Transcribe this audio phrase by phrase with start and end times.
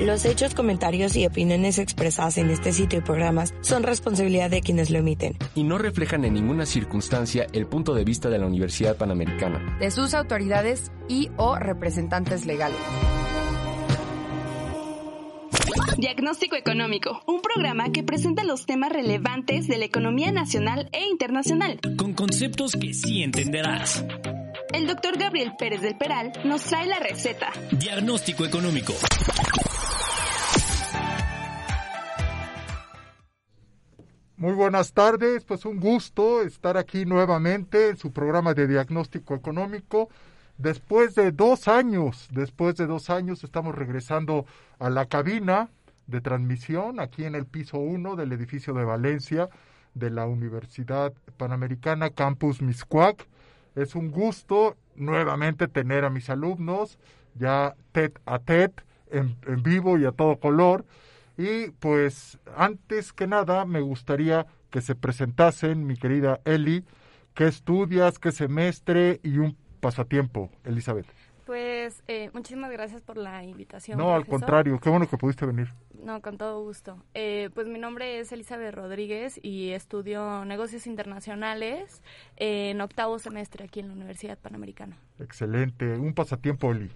[0.00, 4.88] Los hechos, comentarios y opiniones expresadas en este sitio y programas son responsabilidad de quienes
[4.88, 5.36] lo emiten.
[5.54, 9.76] Y no reflejan en ninguna circunstancia el punto de vista de la Universidad Panamericana.
[9.78, 12.78] De sus autoridades y o representantes legales.
[15.98, 21.78] Diagnóstico Económico, un programa que presenta los temas relevantes de la economía nacional e internacional.
[21.98, 24.02] Con conceptos que sí entenderás.
[24.72, 27.52] El doctor Gabriel Pérez del Peral nos trae la receta.
[27.72, 28.94] Diagnóstico Económico.
[34.40, 40.08] Muy buenas tardes, pues un gusto estar aquí nuevamente en su programa de diagnóstico económico.
[40.56, 44.46] Después de dos años, después de dos años estamos regresando
[44.78, 45.68] a la cabina
[46.06, 49.50] de transmisión aquí en el piso 1 del edificio de Valencia
[49.92, 53.28] de la Universidad Panamericana Campus Miscuac.
[53.74, 56.98] Es un gusto nuevamente tener a mis alumnos
[57.34, 58.72] ya tet a tet
[59.10, 60.86] en, en vivo y a todo color.
[61.40, 66.84] Y pues antes que nada me gustaría que se presentasen, mi querida Eli,
[67.32, 71.06] qué estudias, qué semestre y un pasatiempo, Elizabeth.
[71.46, 73.96] Pues eh, muchísimas gracias por la invitación.
[73.96, 75.68] No, al contrario, qué bueno que pudiste venir.
[76.04, 77.02] No, con todo gusto.
[77.14, 82.02] Eh, pues mi nombre es Elizabeth Rodríguez y estudio negocios internacionales
[82.36, 84.98] en octavo semestre aquí en la Universidad Panamericana.
[85.18, 86.90] Excelente, un pasatiempo, Eli.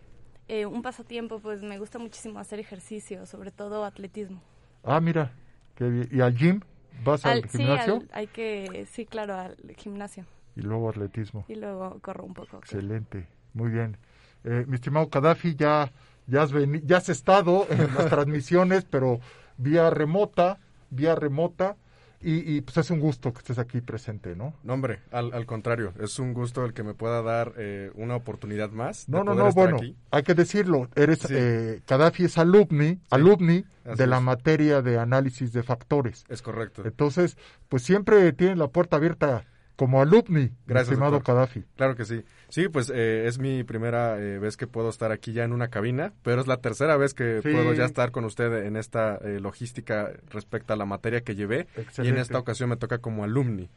[0.48, 4.40] Eh, un pasatiempo, pues me gusta muchísimo hacer ejercicio, sobre todo atletismo.
[4.84, 5.32] Ah, mira,
[5.76, 6.08] qué bien.
[6.12, 6.60] ¿Y al gym?
[7.04, 7.94] ¿Vas al, Al- sí, gimnasio?
[7.96, 10.24] al- hay que, sí, claro, al gimnasio.
[10.56, 11.44] Y luego atletismo.
[11.48, 12.58] Y luego corro un poco.
[12.58, 13.96] Excelente, muy bien.
[14.44, 15.90] Eh, mi estimado Gaddafi, ya,
[16.26, 19.20] ya, has veni- ya has estado en las transmisiones, pero
[19.56, 20.58] vía remota,
[20.90, 21.76] vía remota,
[22.24, 24.54] y, y, pues es un gusto que estés aquí presente, ¿no?
[24.62, 28.16] No, hombre, al, al contrario, es un gusto el que me pueda dar eh, una
[28.16, 29.06] oportunidad más.
[29.06, 29.96] de No, no, poder no, estar bueno, aquí.
[30.10, 31.28] hay que decirlo, eres, Sí.
[31.36, 36.24] eh, Gaddafi es alumni, alumni así de la materia de análisis de factores.
[36.28, 36.82] Es correcto.
[36.84, 37.36] Entonces,
[37.68, 39.44] pues siempre tienen la puerta abierta
[39.76, 41.34] como alumni, Gracias, estimado doctor.
[41.34, 41.64] Gaddafi.
[41.76, 42.22] Claro que sí.
[42.48, 45.68] Sí, pues eh, es mi primera eh, vez que puedo estar aquí ya en una
[45.68, 47.50] cabina, pero es la tercera vez que Sí.
[47.50, 51.66] puedo ya estar con usted en esta eh, logística respecto a la materia que llevé.
[51.98, 53.68] Y en esta ocasión me toca como alumni.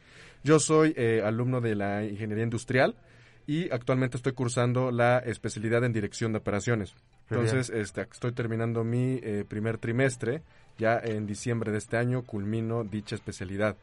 [0.44, 2.94] Yo soy eh, alumno de la ingeniería industrial
[3.46, 6.94] y actualmente estoy cursando la especialidad en dirección de operaciones.
[7.30, 10.42] Entonces, este, estoy terminando mi eh, primer trimestre.
[10.78, 13.76] Ya en diciembre de este año culmino dicha especialidad.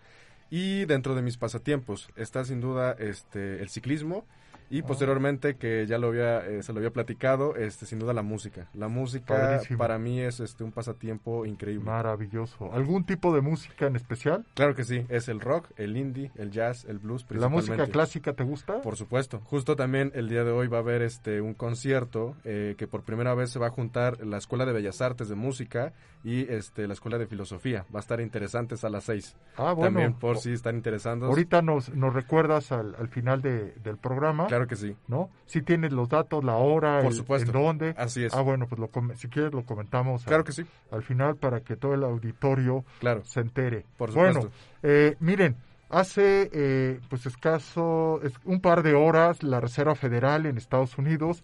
[0.58, 4.24] Y dentro de mis pasatiempos está sin duda este, el ciclismo
[4.70, 4.86] y Oh.
[4.86, 8.68] posteriormente que ya lo había eh, se lo había platicado este sin duda la música
[8.74, 9.78] la música Padrísimo.
[9.78, 12.72] para mí es este un pasatiempo increíble Maravilloso.
[12.74, 14.46] ¿Algún tipo de música en especial?
[14.54, 17.92] claro que sí es el rock el indie el jazz el blues ¿La música principalmente.
[17.92, 18.82] clásica te gusta?
[18.82, 22.76] por supuesto justo también el día de hoy va a haber este un concierto eh,
[22.78, 25.94] que por primera vez se va a juntar la escuela de bellas artes de música
[26.24, 29.84] y este la escuela de filosofía va a estar interesantes a las seis Ah, bueno.
[29.92, 34.48] también por si están interesados Ahorita nos, nos recuerdas al, al final de- del programa,
[34.48, 35.30] claro que sí ¿no?
[35.46, 37.52] Si tienes los datos, la hora, Por el- supuesto.
[37.52, 37.94] en dónde.
[37.98, 41.04] así es Ah, bueno, pues lo si quieres lo comentamos claro al, que sí al
[41.04, 43.86] final para que todo el auditorio claro se entere.
[43.98, 44.58] Por Bueno, supuesto.
[44.84, 45.56] eh, miren,
[45.90, 51.44] hace eh, pues escaso, es- un par de horas la Reserva Federal en Estados Unidos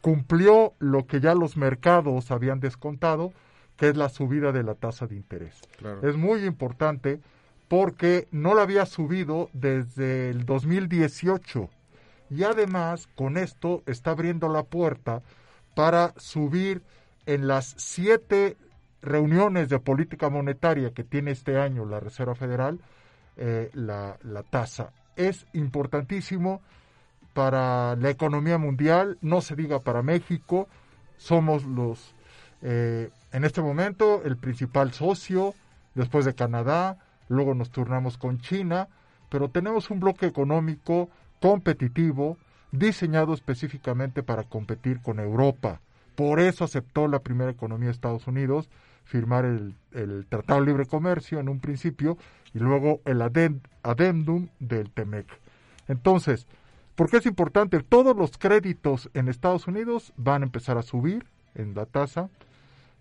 [0.00, 3.32] cumplió lo que ya los mercados habían descontado,
[3.76, 5.60] que es la subida de la tasa de interés.
[5.78, 7.20] claro Es muy importante
[7.68, 11.68] porque no la había subido desde el 2018
[12.30, 15.22] y además con esto está abriendo la puerta
[15.74, 16.82] para subir
[17.26, 18.56] en las siete
[19.02, 22.80] reuniones de política monetaria que tiene este año la Reserva Federal
[23.36, 24.92] eh, la, la tasa.
[25.16, 26.62] Es importantísimo
[27.34, 30.68] para la economía mundial, no se diga para México,
[31.18, 32.14] somos los,
[32.62, 35.54] eh, en este momento, el principal socio,
[35.94, 36.98] después de Canadá,
[37.28, 38.88] luego nos turnamos con China,
[39.28, 41.10] pero tenemos un bloque económico
[41.40, 42.38] competitivo,
[42.72, 45.80] diseñado específicamente para competir con Europa.
[46.14, 48.68] Por eso aceptó la primera economía de Estados Unidos
[49.04, 52.18] firmar el, el Tratado de Libre Comercio en un principio
[52.52, 55.26] y luego el adend- adendum del TEMEC.
[55.88, 56.46] Entonces,
[56.96, 57.80] ¿por qué es importante?
[57.82, 62.30] Todos los créditos en Estados Unidos van a empezar a subir en la tasa.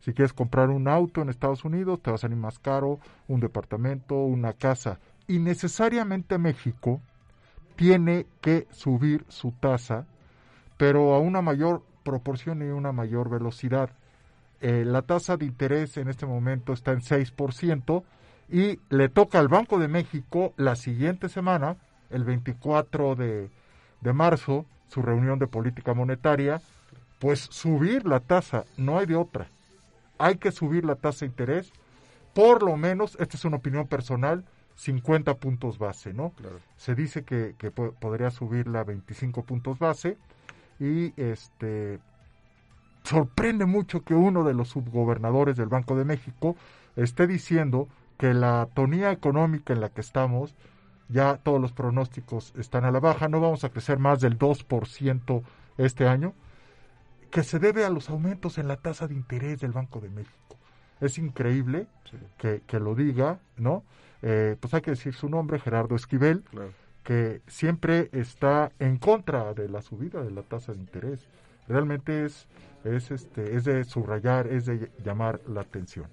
[0.02, 3.40] Si quieres comprar un auto en Estados Unidos, te va a salir más caro, un
[3.40, 5.00] departamento, una casa.
[5.28, 7.02] Y necesariamente México
[7.76, 10.06] tiene que subir su tasa
[10.78, 13.90] pero a una mayor proporción y una mayor velocidad.
[14.62, 18.04] Eh, la tasa de interés en este momento está en 6%
[18.50, 21.78] y le toca al Banco de México la siguiente semana,
[22.10, 23.50] el 24 de,
[24.02, 26.62] de marzo, su reunión de política monetaria,
[27.20, 29.48] pues subir la tasa, no hay de otra.
[30.18, 31.72] Hay que subir la tasa de interés,
[32.34, 34.46] por lo menos, esta es una opinión personal,
[34.76, 36.34] 50 puntos base, ¿no?
[36.78, 40.18] Se dice que, que po- podría subirla a 25 puntos base
[40.80, 42.00] y este
[43.04, 46.56] sorprende mucho que uno de los subgobernadores del Banco de México
[46.96, 47.88] esté diciendo
[48.18, 50.56] que la atonía económica en la que estamos,
[51.10, 55.44] ya todos los pronósticos están a la baja, no vamos a crecer más del 2%
[55.78, 56.34] este año,
[57.30, 60.58] que se debe a los aumentos en la tasa de interés del Banco de México.
[61.02, 61.88] Es increíble
[62.38, 63.84] que, que lo diga, ¿no?
[64.22, 66.72] Eh, pues hay que decir su nombre, Gerardo Esquivel, Claro.
[67.04, 71.28] que siempre está en contra de la subida de la tasa de interés.
[71.68, 72.48] Realmente es,
[72.84, 76.08] es, este, es de subrayar, es de llamar la atención.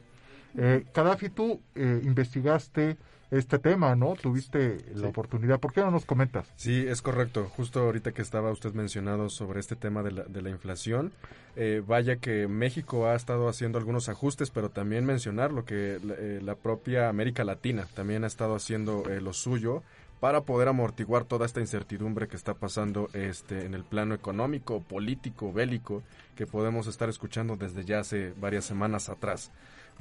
[0.57, 2.97] Eh, Gaddafi, tú eh, investigaste
[3.33, 4.15] este tema, ¿no?
[4.15, 5.59] Tuviste la oportunidad.
[5.59, 6.47] ¿Por qué no nos comentas?
[6.57, 7.51] Sí, es correcto.
[7.57, 11.13] Justo ahorita que estaba usted mencionado sobre este tema de la, de la inflación,
[11.57, 16.15] eh, vaya que México ha estado haciendo algunos ajustes, pero también mencionar lo que la,
[16.15, 19.83] eh, la propia América Latina también ha estado haciendo eh, lo suyo
[20.21, 25.55] para poder amortiguar toda esta incertidumbre que está pasando este en el plano económico, político,
[25.55, 26.03] bélico,
[26.37, 29.51] que podemos estar escuchando desde ya hace varias semanas atrás.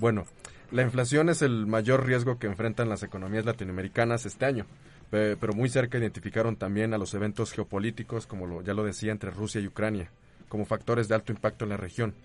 [0.01, 0.25] Bueno,
[0.71, 4.65] la inflación es el mayor riesgo que enfrentan las economías latinoamericanas este año,
[5.11, 9.11] pe- pero muy cerca identificaron también a los eventos geopolíticos, como lo- ya lo decía,
[9.11, 10.09] entre Rusia y Ucrania,
[10.49, 12.15] como factores de alto impacto en la región.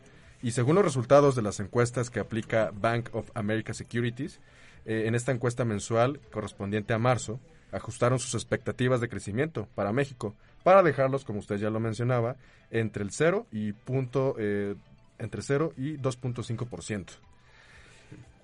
[0.42, 4.40] Y según los resultados de las encuestas que aplica Bank of America Securities,
[4.86, 7.40] eh, en esta encuesta mensual correspondiente a marzo,
[7.72, 10.34] ajustaron sus expectativas de crecimiento para México,
[10.64, 12.36] para dejarlos, como usted ya lo mencionaba,
[12.70, 14.76] entre el 0 y punto, eh,
[15.18, 17.12] entre 0 y 2.5%.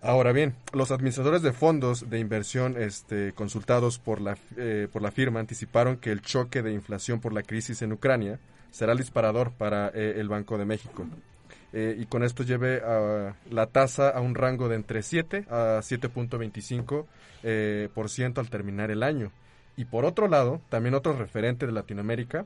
[0.04, 5.12] Ahora bien, los administradores de fondos de inversión este, consultados por la, eh, por la
[5.12, 8.40] firma anticiparon que el choque de inflación por la crisis en Ucrania
[8.72, 11.06] será el disparador para eh, el Banco de México.
[11.72, 12.82] Eh, y con esto lleve
[13.48, 17.06] la tasa a un rango de entre 7 a 7.25%
[17.44, 19.30] eh, por ciento al terminar el año.
[19.76, 22.44] Y por otro lado, también otro referente de Latinoamérica,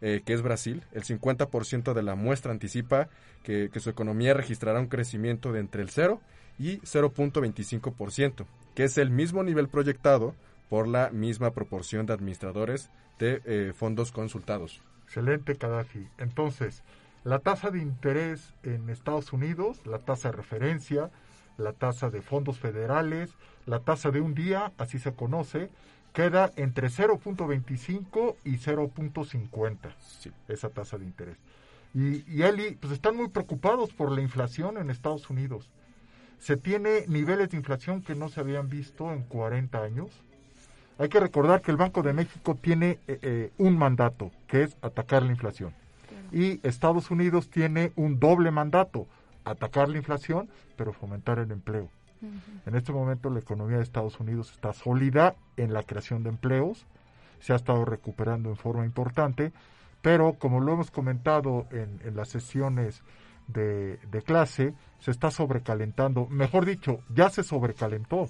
[0.00, 3.08] que es Brasil, el 50% de la muestra anticipa
[3.44, 6.20] que, que su economía registrará un crecimiento de entre el 0
[6.58, 8.44] y 0.25%,
[8.74, 10.34] que es el mismo nivel proyectado
[10.68, 14.80] por la misma proporción de administradores de eh, fondos consultados.
[15.04, 16.08] Excelente, Gaddafi.
[16.18, 16.82] Entonces,
[17.24, 21.10] la tasa de interés en Estados Unidos, la tasa de referencia,
[21.58, 23.30] la tasa de fondos federales,
[23.66, 25.70] la tasa de un día, así se conoce,
[26.14, 30.30] queda entre 0.25 y 0.50, Sí.
[30.48, 31.36] esa tasa de interés.
[31.94, 35.68] Y, y Eli, pues están muy preocupados por la inflación en Estados Unidos.
[36.42, 40.10] Se tiene niveles de inflación que no se habían visto en 40 años.
[40.98, 44.76] Hay que recordar que el Banco de México tiene eh, eh, un mandato, que es
[44.82, 45.72] atacar la inflación.
[46.32, 49.06] Y Estados Unidos tiene un doble mandato,
[49.44, 51.88] atacar la inflación, pero fomentar el empleo.
[52.66, 56.86] En este momento la economía de Estados Unidos está sólida en la creación de empleos,
[57.38, 59.52] se ha estado recuperando en forma importante,
[60.02, 63.04] pero como lo hemos comentado en, en las sesiones
[63.48, 68.28] de, de clase, se está sobrecalentando, mejor dicho, ya se sobrecalentó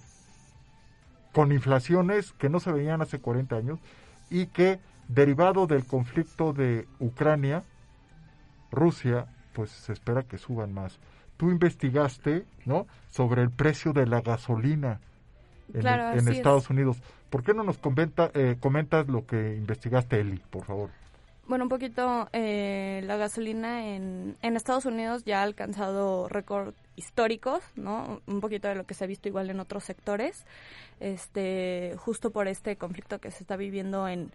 [1.33, 3.78] con inflaciones que no se veían hace 40 años
[4.31, 7.62] y que derivado del conflicto de Ucrania,
[8.71, 10.99] Rusia, pues se espera que suban más.
[11.37, 12.87] Tú investigaste, ¿no?
[13.11, 15.00] Sobre el precio de la gasolina
[15.75, 16.37] en, Claro, el- en así es.
[16.37, 17.02] Estados Unidos.
[17.31, 20.90] ¿Por qué no nos comenta, eh, comentas lo que investigaste, Eli, por favor?
[21.47, 27.63] Bueno, un poquito, eh, la gasolina en, en Estados Unidos ya ha alcanzado récord históricos,
[27.75, 28.21] ¿no?
[28.27, 30.47] Un poquito de lo que se ha visto igual en otros sectores,
[31.01, 34.31] este, justo por este conflicto que se está viviendo en,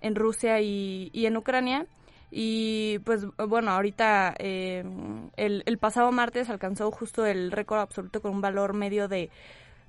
[0.00, 1.86] en Rusia y, y en Ucrania.
[2.30, 4.82] Y pues bueno, ahorita eh,
[5.36, 9.30] el, el pasado martes alcanzó justo el récord absoluto con un valor medio de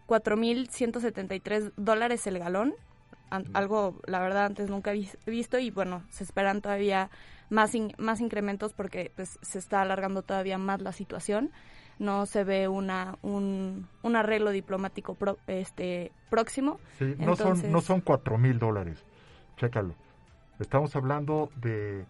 [0.07, 2.75] 4.173 dólares el galón,
[3.29, 7.09] algo la verdad antes nunca he vis- visto y bueno, se esperan todavía
[7.49, 11.51] más, in- más incrementos porque pues se está alargando todavía más la situación.
[11.99, 16.79] No se ve una, un, un arreglo diplomático pro- este, próximo.
[16.99, 19.03] Sí, no, son, no son cuatro mil dólares.
[19.57, 19.95] Chécalo.
[20.59, 22.05] Estamos hablando de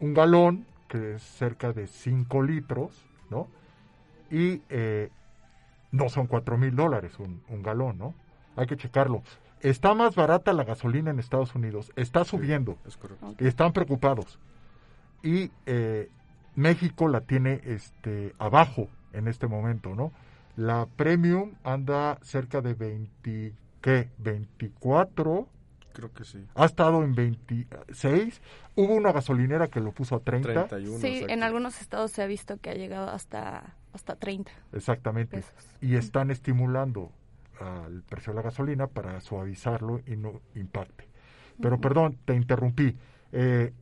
[0.00, 3.46] un galón que es cerca de 5 litros, ¿no?
[4.30, 5.10] Y eh,
[5.92, 8.14] no son cuatro mil dólares un, un galón, ¿no?
[8.56, 9.22] Hay que checarlo.
[9.60, 13.34] Está más barata la gasolina en Estados Unidos, está subiendo Es correcto.
[13.38, 14.38] y están preocupados.
[15.22, 16.08] y eh,
[16.54, 20.12] México la tiene este abajo en este momento, ¿no?
[20.56, 24.08] La premium anda cerca de 20, ¿qué?
[24.18, 25.46] 24,
[25.92, 26.44] Creo que sí.
[26.54, 28.40] ha estado en 26.
[28.76, 30.66] Hubo una gasolinera que lo puso a 30.
[30.68, 30.98] 31.
[30.98, 31.32] Sí, exacto.
[31.32, 35.36] en algunos estados se ha visto que ha llegado hasta, hasta 30 Exactamente.
[35.38, 35.52] pesos.
[35.80, 37.10] Y están estimulando
[37.60, 41.08] al precio de la gasolina para suavizarlo y no impacte.
[41.60, 42.96] Pero perdón, te interrumpí.
[43.32, 43.72] Eh,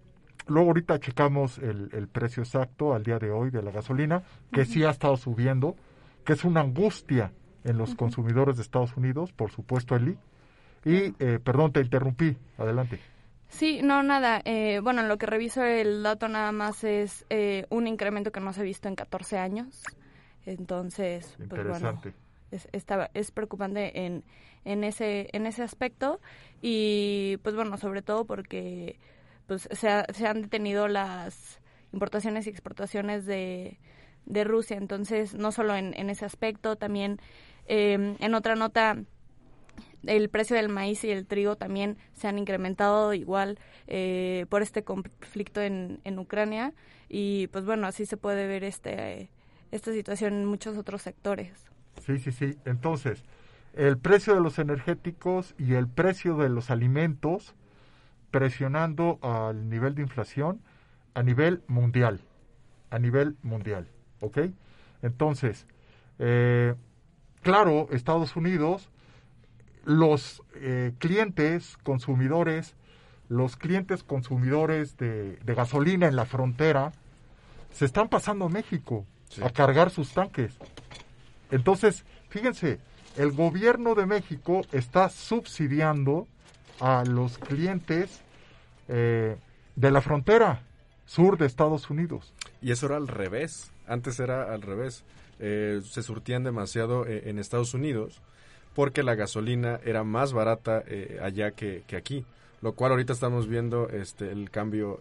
[0.46, 4.64] luego ahorita checamos el, el precio exacto al día de hoy de la gasolina, que
[4.64, 5.76] sí ha estado subiendo,
[6.24, 7.32] que es una angustia
[7.64, 10.16] en los consumidores de Estados Unidos, por supuesto, Eli.
[10.84, 12.36] Y, eh, perdón, te interrumpí.
[12.58, 13.00] Adelante.
[13.48, 14.40] Sí, no, nada.
[14.44, 18.40] Eh, bueno, en lo que reviso el dato nada más es eh, un incremento que
[18.40, 19.82] no se ha visto en 14 años.
[20.44, 22.14] Entonces, pues bueno, Interesante.
[22.56, 24.24] Es, está- es preocupante en,
[24.64, 26.20] en, ese, en ese aspecto.
[26.60, 28.98] Y pues bueno, sobre todo porque
[29.46, 31.60] pues se, ha- se han detenido las
[31.92, 33.78] importaciones y exportaciones de,
[34.26, 34.76] de Rusia.
[34.76, 37.20] Entonces, no solo en, en ese aspecto, también
[37.68, 38.96] eh, en otra nota
[40.06, 43.58] el precio del maíz y el trigo también se han incrementado igual
[43.88, 46.72] eh, por este conflicto en, en Ucrania
[47.08, 49.30] y pues bueno así se puede ver este
[49.72, 51.52] esta situación en muchos otros sectores
[52.04, 52.58] Sí, sí, sí.
[52.64, 53.24] Entonces,
[53.74, 57.54] el precio de los energéticos y el precio de los alimentos
[58.30, 60.60] presionando al nivel de inflación
[61.14, 62.20] a nivel mundial.
[62.90, 63.88] A nivel mundial.
[64.20, 64.38] ¿Ok?
[65.02, 65.66] Entonces,
[66.18, 66.74] eh,
[67.42, 68.90] claro, Estados Unidos,
[69.84, 72.74] los eh, clientes consumidores,
[73.28, 76.92] los clientes consumidores de, de gasolina en la frontera,
[77.72, 79.42] se están pasando a México Sí.
[79.42, 80.56] a cargar sus tanques.
[81.50, 82.78] Entonces, fíjense,
[83.16, 86.26] el gobierno de México está subsidiando
[86.80, 88.20] a los clientes
[88.88, 89.36] eh,
[89.74, 90.62] de la frontera
[91.06, 92.34] sur de Estados Unidos.
[92.60, 93.70] Y eso era al revés.
[93.86, 95.04] Antes era al revés.
[95.38, 98.20] Eh, se surtían demasiado eh, en Estados Unidos
[98.74, 100.84] porque la gasolina era más barata
[101.22, 102.26] allá que, aquí.
[102.60, 104.98] Lo cual ahorita estamos viendo este el cambio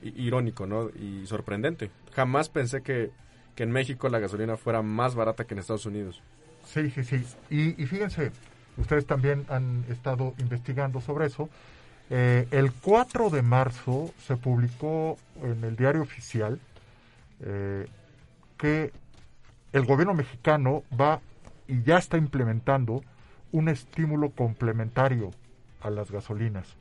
[0.00, 0.88] irónico ¿no?
[0.90, 1.90] y sorprendente.
[2.14, 3.10] Jamás pensé que,
[3.58, 6.22] que en México la gasolina fuera más barata que en Estados Unidos.
[6.64, 7.26] Sí, sí, sí.
[7.50, 8.30] Y, fíjense,
[8.76, 11.48] ustedes también han estado investigando sobre eso.
[12.08, 16.60] Eh, el 4 de marzo se publicó en el diario oficial
[17.40, 17.88] eh,
[18.56, 18.92] que
[19.72, 21.20] el gobierno mexicano va
[21.66, 23.02] y ya está implementando
[23.50, 25.32] un estímulo complementario
[25.80, 26.76] a las gasolinas.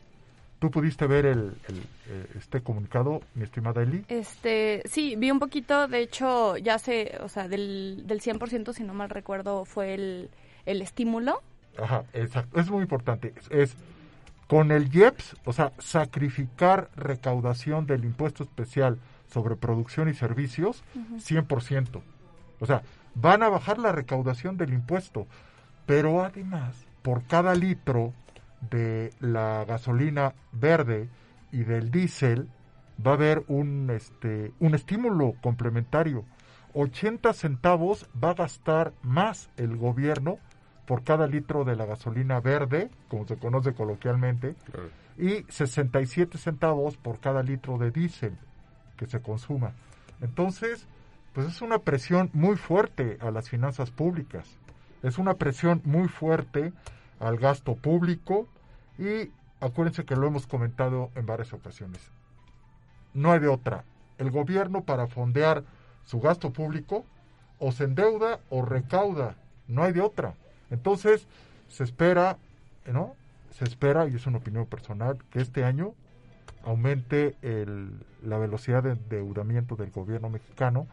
[0.59, 1.77] ¿Tú pudiste ver el, el,
[2.09, 4.03] eh, este comunicado, mi estimada Eli?
[4.07, 8.83] este sí vi un poquito de hecho ya sé o sea del, del 100% si
[8.83, 10.29] no mal recuerdo fue el,
[10.65, 11.41] el estímulo
[11.77, 12.59] Ajá, exacto.
[12.59, 13.33] Es muy importante.
[13.37, 13.77] Es, es
[14.47, 18.97] con el IEPS, o sea, sacrificar recaudación del impuesto especial
[19.31, 20.83] sobre producción y servicios,
[21.17, 22.01] 100%.
[22.59, 22.81] O sea,
[23.13, 25.27] van a bajar la recaudación del impuesto,
[25.85, 28.13] pero además, por cada litro
[28.61, 31.09] de la gasolina verde
[31.51, 32.49] y del diésel,
[33.05, 36.25] va a haber un, este, un estímulo complementario.
[36.73, 40.39] 80 centavos va a gastar más el gobierno
[40.85, 44.55] por cada litro de la gasolina verde, como se conoce coloquialmente,
[45.17, 48.37] y 67 centavos por cada litro de diésel
[48.95, 49.73] que se consuma.
[50.21, 50.87] Entonces,
[51.33, 54.57] pues es una presión muy fuerte a las finanzas públicas,
[55.03, 56.73] es una presión muy fuerte
[57.19, 58.47] al gasto público
[58.97, 62.11] y acuérdense que lo hemos comentado en varias ocasiones.
[63.13, 63.83] No hay de otra.
[64.17, 65.63] El gobierno para fondear
[66.05, 67.05] su gasto público
[67.59, 69.35] o se endeuda o recauda.
[69.67, 70.35] No hay de otra.
[70.69, 71.27] Entonces,
[71.67, 72.37] se espera,
[72.85, 73.15] ¿no?
[73.51, 75.93] Se espera, y es una opinión personal, que este año
[76.63, 80.87] aumente el- la velocidad de endeudamiento del gobierno mexicano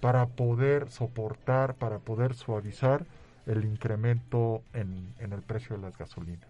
[0.00, 3.04] para poder soportar, para poder suavizar
[3.46, 6.48] el incremento en, en el precio de las gasolinas.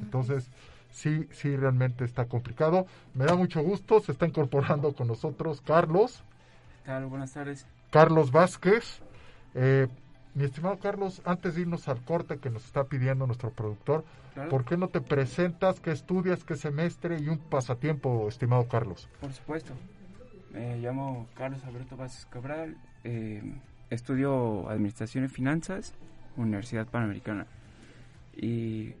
[0.00, 0.50] Entonces,
[0.90, 2.86] sí, sí, realmente está complicado.
[3.14, 6.22] Me da mucho gusto, se está incorporando con nosotros Carlos.
[6.84, 7.06] tal?
[7.06, 7.66] Buenas tardes.
[7.90, 9.00] Carlos Vázquez.
[9.54, 9.86] Eh,
[10.34, 14.50] mi estimado Carlos, antes de irnos al corte que nos está pidiendo nuestro productor, Claro.
[14.50, 19.08] ¿por qué no te presentas, qué estudias, qué semestre y un pasatiempo, estimado Carlos?
[19.20, 19.72] Por supuesto.
[20.52, 22.76] Me llamo Carlos Alberto Vázquez Cabral.
[23.04, 23.42] eh,
[23.90, 25.94] estudio Administración y Finanzas,
[26.36, 27.46] Universidad Panamericana.
[28.36, 28.92] Y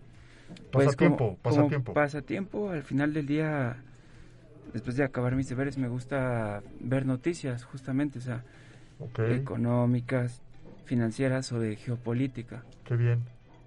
[0.70, 1.92] pues, Pasatiempo, como- pasatiempo.
[1.92, 3.76] como pasatiempo, al final del día,
[4.72, 8.42] después de acabar mis deberes, me gusta ver noticias, justamente, o sea,
[9.30, 10.40] económicas,
[10.84, 13.20] financieras o de geopolítica qué bien.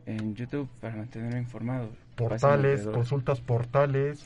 [0.06, 1.90] en YouTube para mantenerme informado.
[2.16, 4.26] Portales, consultas portales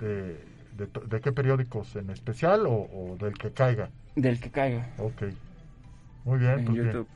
[0.00, 0.38] de,
[0.76, 3.88] de, qué periódicos en especial o, o del que caiga?
[4.16, 4.86] Del que caiga.
[4.98, 5.22] Ok.
[6.24, 7.06] Muy bien, En pues bien.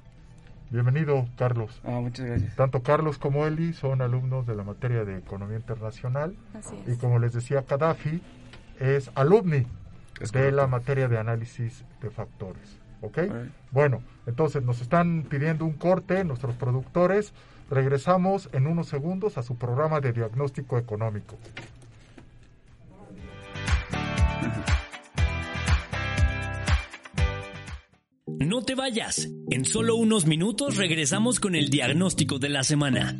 [0.70, 1.80] Bienvenido, Carlos.
[1.84, 2.54] Ah, muchas gracias.
[2.54, 6.98] Tanto Carlos como Eli son alumnos de la materia de Economía Internacional Así y es.
[6.98, 8.20] como les decía, Gaddafi
[8.78, 9.66] es alumni
[10.20, 12.78] Es de la materia de análisis de factores.
[13.00, 13.18] ¿Ok?
[13.70, 17.32] Bueno, entonces nos están pidiendo un corte nuestros productores.
[17.70, 21.36] Regresamos en unos segundos a su programa de diagnóstico económico.
[28.38, 29.28] No te vayas.
[29.50, 33.16] En solo unos minutos regresamos con el diagnóstico de la semana.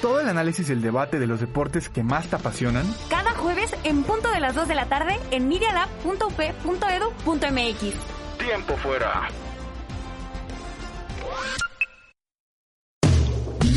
[0.00, 3.74] Todo el análisis y el debate de los deportes que más te apasionan Cada jueves
[3.82, 8.38] en punto de las 2 de la tarde en medialab.up.edu.mx.
[8.38, 9.28] Tiempo fuera.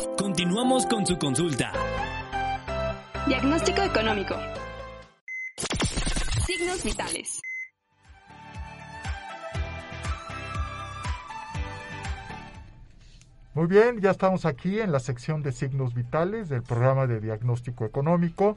[0.00, 1.72] Continuamos con su consulta.
[3.26, 4.34] Diagnóstico económico.
[6.46, 7.40] Signos vitales.
[13.52, 17.84] Muy bien, ya estamos aquí en la sección de signos vitales del programa de diagnóstico
[17.84, 18.56] económico.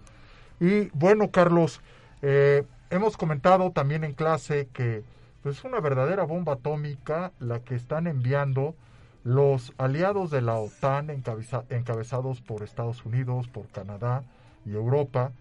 [0.62, 1.82] Y bueno, Carlos,
[2.22, 5.04] eh, hemos comentado también en clase que
[5.42, 8.76] pues, es una verdadera bomba atómica la que están enviando
[9.24, 14.24] los aliados de la OTAN encabeza- encabezados por Estados Unidos, por Canadá
[14.66, 15.32] y Europa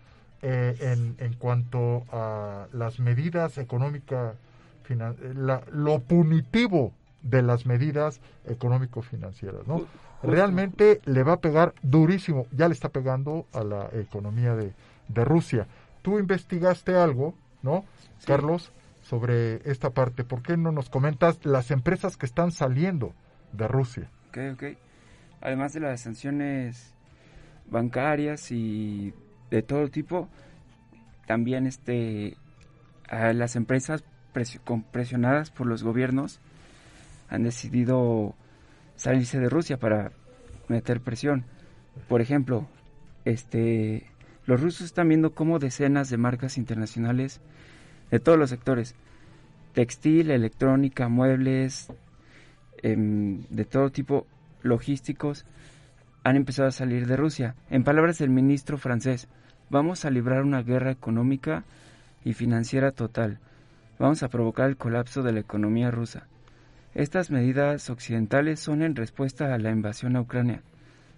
[0.43, 4.35] eh, en, en cuanto a las medidas económicas,
[5.73, 6.93] lo punitivo
[7.23, 9.83] de las medidas económico-financieras, ¿no?
[10.23, 14.73] Realmente le va a pegar durísimo, ya le está pegando a la economía de,
[15.09, 15.67] de Rusia.
[16.03, 17.85] Tú investigaste algo, ¿no,
[18.27, 18.71] Carlos,
[19.03, 20.23] sobre esta parte.
[20.25, 23.13] ¿Por qué no nos comentas las empresas que están saliendo
[23.53, 24.09] de Rusia?
[24.29, 24.65] Ok, ok.
[25.41, 26.95] Además de las sanciones
[27.71, 29.13] bancarias y
[29.51, 30.29] de todo tipo,
[31.27, 32.37] también este
[33.09, 34.05] a las empresas
[34.93, 36.41] presionadas por los gobiernos
[37.29, 38.35] han decidido
[38.97, 40.13] salirse de Rusia para
[40.69, 41.45] meter presión.
[42.09, 42.67] Por ejemplo,
[43.25, 44.07] este
[44.47, 47.41] los rusos están viendo cómo decenas de marcas internacionales
[48.11, 48.95] de todos los sectores,
[49.73, 51.89] textil, electrónica, muebles,
[52.83, 54.27] em, de todo tipo,
[54.63, 55.47] logísticos,
[56.25, 57.55] han empezado a salir de Rusia.
[57.71, 59.29] En palabras del ministro francés,
[59.71, 61.65] vamos a librar una guerra económica
[62.25, 63.39] y financiera total.
[63.99, 66.27] Vamos a provocar el colapso de la economía rusa.
[66.95, 70.63] Estas medidas occidentales son en respuesta a la invasión a Ucrania,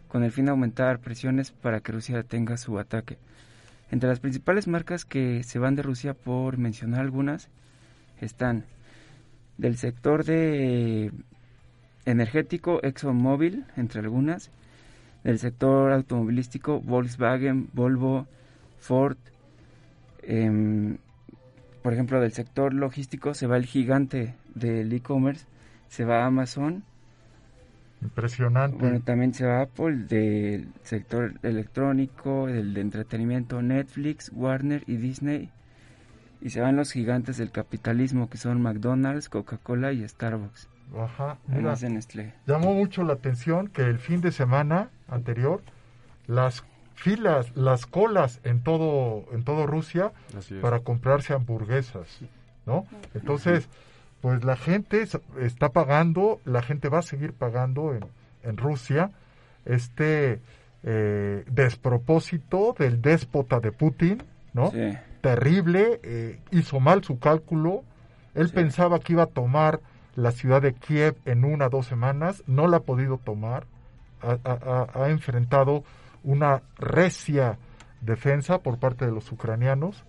[0.09, 3.18] con el fin de aumentar presiones para que Rusia detenga su ataque.
[3.90, 7.48] Entre las principales marcas que se van de Rusia, por mencionar algunas,
[8.20, 8.64] están
[9.59, 11.12] del sector de
[12.06, 14.50] energético ExxonMobil, entre algunas,
[15.22, 18.26] Del sector automovilístico, Volkswagen, Volvo,
[18.78, 19.16] Ford.
[20.22, 20.98] Em,
[21.82, 25.46] por ejemplo, del sector logístico se va el gigante del e-commerce,
[25.88, 26.84] se va Amazon.
[28.02, 28.76] Impresionante.
[28.78, 35.50] Bueno, también se va Apple, del sector electrónico, del de entretenimiento, Netflix, Warner y Disney.
[36.42, 40.68] Y se van los gigantes del capitalismo, que son McDonald's, Coca-Cola y Starbucks.
[40.96, 41.38] Ajá.
[41.50, 42.34] Además de Nestlé.
[42.46, 45.62] Llamó mucho la atención que el fin de semana anterior
[46.26, 50.12] las filas, las colas en todo en todo Rusia
[50.60, 52.20] para comprarse hamburguesas,
[52.66, 52.86] ¿no?
[53.14, 53.68] Entonces,
[54.20, 55.04] pues la gente
[55.40, 58.04] está pagando, la gente va a seguir pagando en,
[58.42, 59.10] en Rusia
[59.64, 60.40] este
[60.82, 64.70] eh, despropósito del déspota de Putin, ¿no?
[64.70, 64.96] Sí.
[65.20, 67.82] Terrible, eh, hizo mal su cálculo,
[68.34, 69.80] él pensaba que iba a tomar
[70.16, 73.66] la ciudad de Kiev en una o dos semanas, no la ha podido tomar,
[74.22, 74.38] ha,
[74.94, 75.85] ha- enfrentado
[76.22, 77.59] una recia
[78.00, 80.05] defensa por parte de los ucranianos.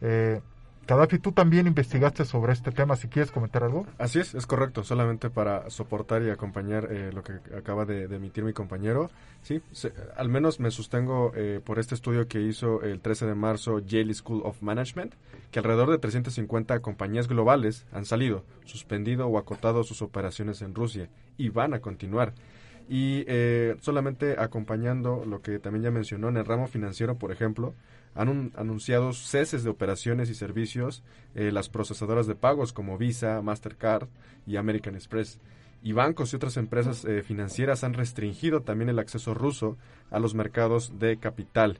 [0.00, 0.40] Eh,
[0.86, 3.86] Gaddafi, tú también investigaste sobre este tema, si quieres comentar algo.
[3.98, 8.44] Así es, es correcto, solamente para soportar y acompañar eh, lo que acaba de, emitir
[8.44, 9.10] mi compañero.
[9.42, 13.34] Sí, se- al menos me sostengo eh, por este estudio que hizo el 13 de
[13.34, 15.14] marzo Yale School of Management,
[15.50, 21.08] que alrededor de 350 compañías globales han salido, suspendido o acotado sus operaciones en Rusia
[21.36, 22.32] y van a continuar.
[22.88, 27.74] Y eh, solamente acompañando lo que también ya mencionó en el ramo financiero, por ejemplo,
[28.16, 31.02] han un- anunciado ceses de operaciones y servicios
[31.34, 34.08] eh, las procesadoras de pagos como Visa, Mastercard
[34.46, 35.38] y American Express.
[35.82, 39.76] Y bancos y otras empresas eh, financieras han restringido también el acceso ruso
[40.10, 41.78] a los mercados de capital.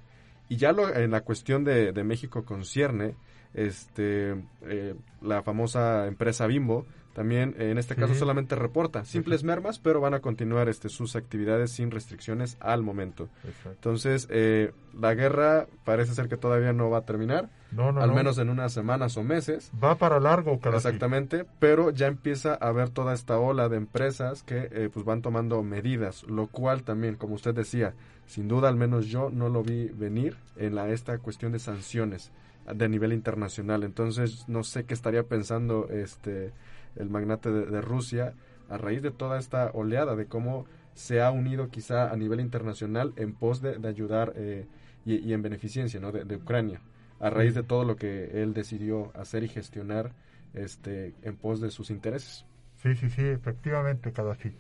[0.49, 3.17] Y ya lo, en la cuestión de, de México concierne,
[3.55, 10.03] este, eh, la famosa empresa Bimbo, también en este caso solamente reporta simples mermas, pero
[10.03, 13.31] van a continuar este, sus actividades sin restricciones al momento.
[13.65, 18.11] Entonces, eh, la guerra parece ser que todavía no va a terminar, No, no, al
[18.11, 18.15] no.
[18.17, 19.71] menos en unas semanas o meses.
[19.83, 20.77] Va para largo, Gaddafi.
[20.77, 25.23] Exactamente, pero ya empieza a haber toda esta ola de empresas que eh, pues van
[25.23, 27.95] tomando medidas, lo cual también, como usted decía,
[28.27, 32.31] sin duda al menos yo no lo vi venir en la esta cuestión de sanciones
[32.71, 33.85] de nivel internacional.
[33.85, 36.53] Entonces, no sé qué estaría pensando este
[36.97, 38.35] el magnate de, de Rusia
[38.69, 43.13] a raíz de toda esta oleada de cómo se ha unido quizá a nivel internacional
[43.17, 44.67] en pos de, de ayudar eh,
[45.05, 46.11] y, y en beneficencia ¿no?
[46.11, 46.81] de, de Ucrania
[47.21, 50.13] a raíz de todo lo que él decidió hacer y gestionar
[50.55, 52.45] este en pos de sus intereses.
[52.83, 54.53] Sí, sí, sí, efectivamente, Gaddafi.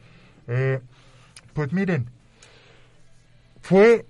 [0.49, 0.81] Eh,
[1.53, 2.07] pues miren,
[3.61, 4.07] fue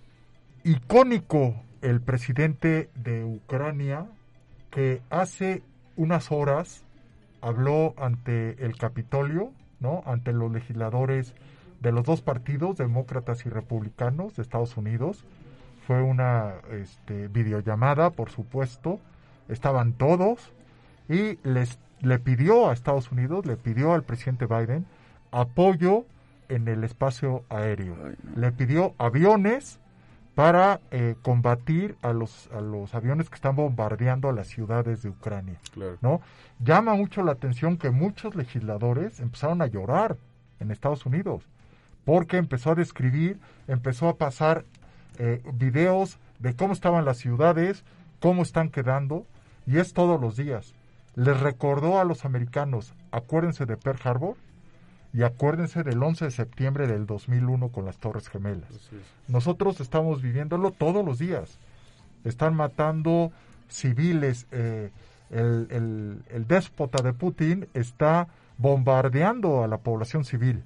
[0.64, 4.06] icónico el presidente de Ucrania
[4.70, 5.62] que hace
[5.96, 6.84] unas horas
[7.40, 10.03] habló ante el Capitolio, ¿no?
[10.07, 11.35] Ante los legisladores
[11.81, 15.25] de los dos partidos, demócratas y republicanos de Estados Unidos.
[15.87, 18.99] Fue una este, videollamada, por supuesto.
[19.49, 20.53] Estaban todos
[21.09, 24.87] y les le pidió a Estados Unidos, le pidió al presidente Biden
[25.31, 26.05] apoyo
[26.49, 27.96] en el espacio aéreo.
[28.35, 29.81] Le pidió aviones
[30.37, 35.09] para eh, combatir a los, a los aviones que están bombardeando a las ciudades de
[35.09, 35.59] Ucrania.
[35.72, 35.96] Claro.
[36.03, 36.20] ¿no?
[36.61, 40.18] Llama mucho la atención que muchos legisladores empezaron a llorar
[40.61, 41.49] en Estados Unidos
[42.05, 44.66] porque empezó a describir, empezó a pasar
[45.18, 47.83] eh, videos de cómo estaban las ciudades,
[48.20, 49.25] cómo están quedando,
[49.66, 50.75] y es todos los días.
[51.14, 54.37] Les recordó a los americanos, acuérdense de Pearl Harbor
[55.16, 58.68] y acuérdense del 11 de septiembre del 2001 con las Torres Gemelas.
[59.29, 61.59] Nosotros estamos viviéndolo todos los días.
[62.24, 63.33] Están matando
[63.68, 64.46] civiles.
[64.52, 64.90] eh,
[65.31, 70.62] el, el- el déspota de Putin está bombardeando a la población civil,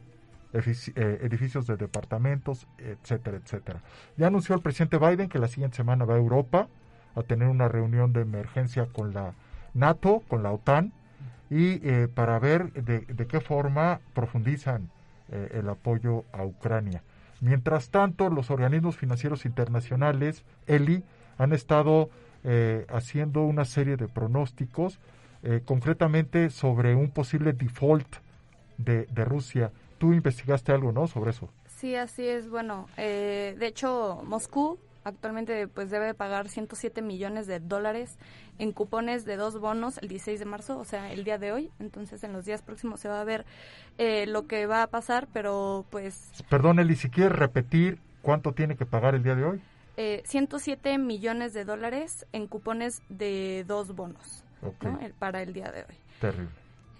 [0.52, 3.80] eh, edificios de departamentos, etcétera, etcétera.
[4.18, 6.66] Ya anunció el presidente Biden que la siguiente semana va a Europa
[7.14, 9.32] a tener una reunión de emergencia con la
[9.74, 10.92] NATO, con la OTAN,
[11.50, 14.88] y eh, para ver de, de qué forma profundizan
[15.30, 17.02] eh, el apoyo a Ucrania.
[17.40, 21.02] Mientras tanto, los organismos financieros internacionales, ELI,
[21.38, 22.10] han estado
[22.44, 24.98] eh, haciendo una serie de pronósticos,
[25.64, 28.16] concretamente sobre un posible default
[28.76, 29.72] de, de Rusia.
[29.96, 31.06] Tú investigaste algo, ¿no?
[31.06, 31.48] Sobre eso.
[31.66, 32.50] Sí, así es.
[32.50, 38.18] Bueno, eh, de hecho, Moscú actualmente pues debe pagar 107 millones de dólares
[38.58, 41.70] en cupones de dos bonos el 16 de marzo, o sea, el día de hoy.
[41.78, 43.46] Entonces, en los días próximos se va a ver
[43.98, 48.76] eh, lo que va a pasar, pero pues Perdón, Eli, si quieres repetir cuánto tiene
[48.76, 49.60] que pagar el día de hoy.
[49.96, 54.44] eh, 107 millones de dólares en cupones de dos bonos.
[55.00, 55.94] El- para el día de hoy.
[56.20, 56.50] Terrible.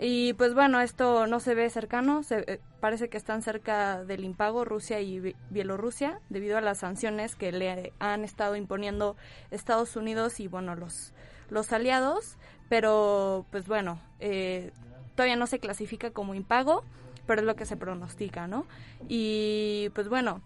[0.02, 4.24] Y pues bueno, esto no se ve cercano, se, eh, parece que están cerca del
[4.24, 9.16] impago Rusia y Bielorrusia debido a las sanciones que le han estado imponiendo
[9.50, 11.12] Estados Unidos y bueno, los,
[11.50, 12.38] los aliados,
[12.70, 14.72] pero pues bueno, eh,
[15.16, 16.82] todavía no se clasifica como impago,
[17.26, 18.66] pero es lo que se pronostica, ¿no?
[19.06, 20.40] Y pues bueno,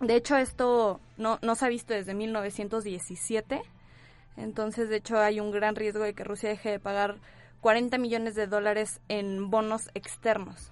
[0.00, 3.62] de hecho esto no, no se ha visto desde 1917,
[4.36, 7.16] entonces de hecho hay un gran riesgo de que Rusia deje de pagar
[7.66, 10.70] 40 millones de dólares en bonos externos.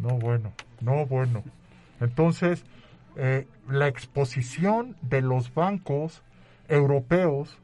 [0.00, 1.44] No, bueno, no, bueno.
[2.00, 2.64] Entonces,
[3.14, 6.24] eh, la exposición de los bancos
[6.66, 7.56] europeos,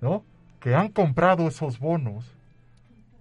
[0.00, 0.22] ¿no?
[0.60, 2.24] Que han comprado esos bonos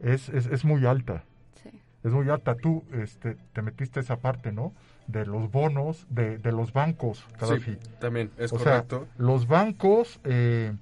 [0.02, 1.24] es, es, muy alta.
[1.64, 1.72] Sí.
[2.04, 2.54] Es muy alta.
[2.54, 4.72] Tú este, te metiste esa parte, ¿no?
[5.08, 9.08] De los bonos de, de los bancos, Sí, también, es correcto.
[9.18, 10.76] los bancos eh,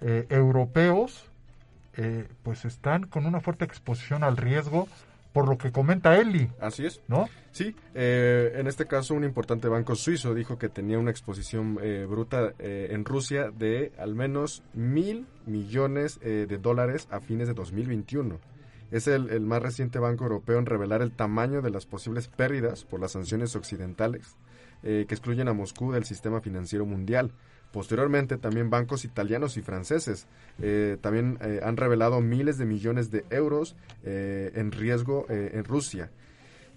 [0.00, 1.29] eh, europeos
[1.96, 4.88] eh, pues están con una fuerte exposición al riesgo
[5.32, 6.48] por lo que comenta Eli.
[6.60, 7.00] Así es.
[7.08, 7.28] ¿No?
[7.52, 12.06] Sí, eh, en este caso un importante banco suizo dijo que tenía una exposición eh,
[12.08, 18.38] bruta en Rusia de al menos mil millones de dólares a fines de 2021.
[18.90, 22.84] Es el, el, más reciente banco europeo en revelar el tamaño de las posibles pérdidas
[22.84, 24.36] por las sanciones occidentales
[24.82, 27.32] que excluyen a Moscú del sistema financiero mundial.
[27.72, 30.26] Posteriormente, también bancos italianos y franceses
[30.60, 36.10] eh, también eh, han revelado miles de millones de euros eh, en riesgo en Rusia.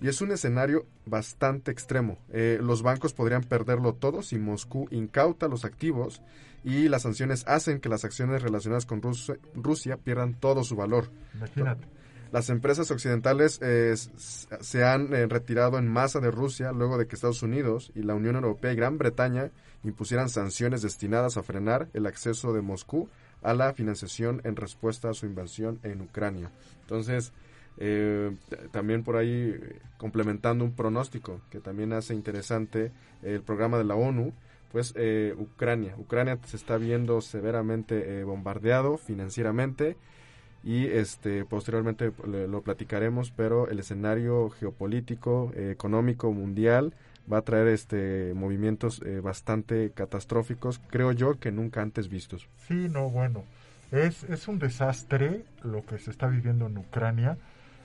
[0.01, 2.17] Y es un escenario bastante extremo.
[2.31, 6.21] los bancos podrían perderlo todo si Moscú incauta los activos
[6.63, 9.01] y las sanciones hacen que las acciones relacionadas con
[9.55, 11.09] Rusia pierdan todo su valor.
[12.33, 17.13] Las empresas occidentales eh, se han eh, retirado en masa de Rusia luego de que
[17.13, 19.51] Estados Unidos y la Unión Europea y Gran Bretaña
[19.83, 23.07] impusieran sanciones destinadas a frenar el acceso de Moscú
[23.43, 26.49] a la financiación en respuesta a su invasión en Ucrania.
[26.81, 27.33] Entonces,
[27.77, 28.35] eh,
[28.71, 29.53] también por ahí
[29.97, 32.91] complementando un pronóstico que también hace interesante
[33.21, 34.33] el programa de la ONU,
[34.71, 34.95] pues
[35.37, 35.93] Ucrania.
[35.99, 39.97] Ucrania se está viendo severamente bombardeado financieramente
[40.63, 46.93] y este posteriormente lo platicaremos, pero el escenario geopolítico, eh, económico mundial
[47.31, 52.47] va a traer este movimientos eh, bastante catastróficos, creo yo, que nunca antes vistos.
[52.67, 53.43] Sí, no, bueno,
[53.91, 57.37] es, es un desastre lo que se está viviendo en Ucrania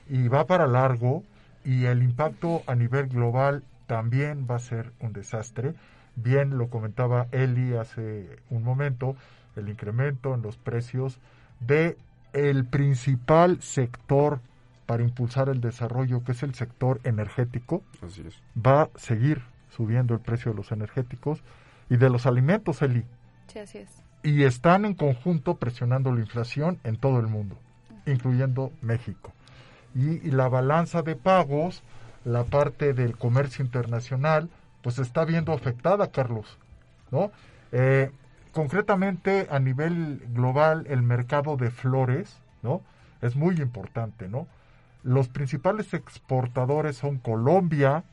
[0.09, 1.23] y va para largo
[1.63, 5.73] y el impacto a nivel global también va a ser un desastre.
[6.15, 9.15] Bien lo comentaba Eli hace un momento,
[9.55, 11.19] el incremento en los precios
[11.59, 11.97] de
[12.33, 14.39] el principal sector
[14.85, 17.83] para impulsar el desarrollo, que es el sector energético,
[18.55, 21.43] va a seguir subiendo el precio de los energéticos
[21.89, 23.05] y de los alimentos, Eli.
[23.47, 23.89] Sí, así es.
[24.23, 27.55] Y están en conjunto presionando la inflación en todo el mundo,
[28.05, 29.31] incluyendo México.
[29.95, 31.83] Y, la balanza de pagos,
[32.25, 34.49] la parte del comercio internacional,
[34.81, 36.57] pues está viendo afectada, Carlos,
[37.11, 37.31] ¿no?
[37.71, 38.11] Eh,
[38.59, 42.81] concretamente a nivel global el mercado de flores, ¿no?
[43.21, 44.47] Es muy importante, ¿no?
[45.01, 48.03] Los principales exportadores son Colombia,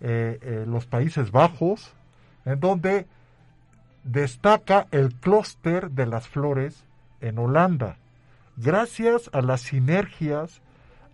[0.00, 1.92] eh, eh, los Países Bajos,
[2.46, 3.06] en donde
[4.02, 6.82] destaca el clúster de las flores
[7.20, 7.98] en Holanda.
[8.56, 10.62] Gracias a las sinergias,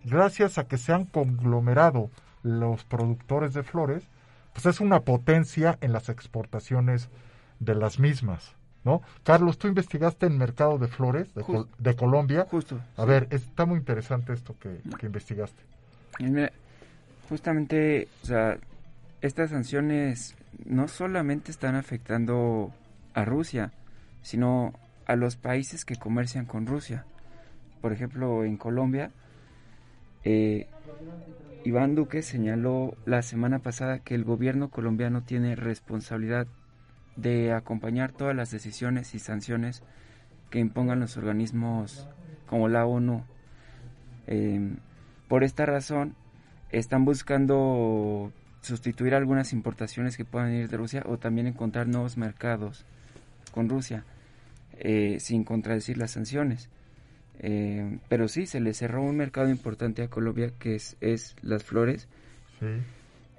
[0.05, 2.09] gracias a que se han conglomerado
[2.41, 4.07] los productores de flores,
[4.53, 7.09] pues es una potencia en las exportaciones
[7.59, 8.56] de las mismas.
[8.87, 9.01] ¿No?
[9.23, 12.47] Carlos, tú investigaste en mercado de flores de, Colombia.
[12.49, 12.79] Justo.
[12.95, 15.61] A ver, está muy interesante esto que, investigaste.
[17.27, 18.57] justamente, o sea,
[19.21, 22.71] estas sanciones no solamente están afectando
[23.13, 23.73] a Rusia,
[24.21, 24.73] sino
[25.05, 27.03] a los países que comercian con Rusia.
[27.81, 29.11] Por ejemplo, en Colombia,
[30.23, 30.67] eh,
[31.65, 36.47] Iván Duque señaló la semana pasada que el gobierno colombiano tiene responsabilidad
[37.17, 39.83] de acompañar todas las decisiones y sanciones
[40.49, 42.07] que impongan los organismos
[42.45, 43.25] como la ONU.
[44.27, 44.77] Em,
[45.27, 46.15] por esta razón,
[46.71, 52.85] están buscando sustituir algunas importaciones que puedan ir de Rusia o también encontrar nuevos mercados
[53.51, 54.03] con Rusia,
[54.79, 56.69] eh, sin contradecir las sanciones.
[57.39, 61.63] Em, pero sí, se le cerró un mercado importante a Colombia que es, es las
[61.63, 62.07] flores.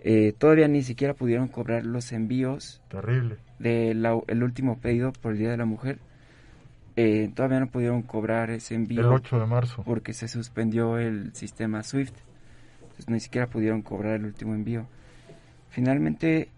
[0.04, 2.80] Eh, todavía ni siquiera pudieron cobrar los envíos.
[2.88, 5.98] Terrible del último pedido por el Día de la Mujer.
[6.96, 9.00] Eh, todavía no pudieron cobrar ese envío.
[9.00, 9.82] El 8 de marzo.
[9.84, 12.14] Porque se suspendió el sistema SWIFT.
[12.82, 14.86] Entonces ni siquiera pudieron cobrar el último envío.
[15.70, 16.48] Finalmente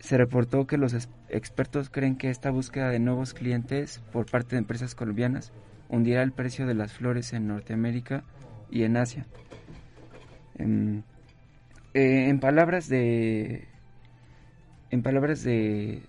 [0.00, 0.94] se reportó que los
[1.30, 5.52] expertos creen que esta búsqueda de nuevos clientes por parte de empresas colombianas
[5.88, 8.24] hundirá el precio de las flores en Norteamérica
[8.70, 9.26] y en Asia.
[10.58, 11.02] Em,
[11.94, 13.68] eh, en palabras de
[14.90, 16.02] en palabras de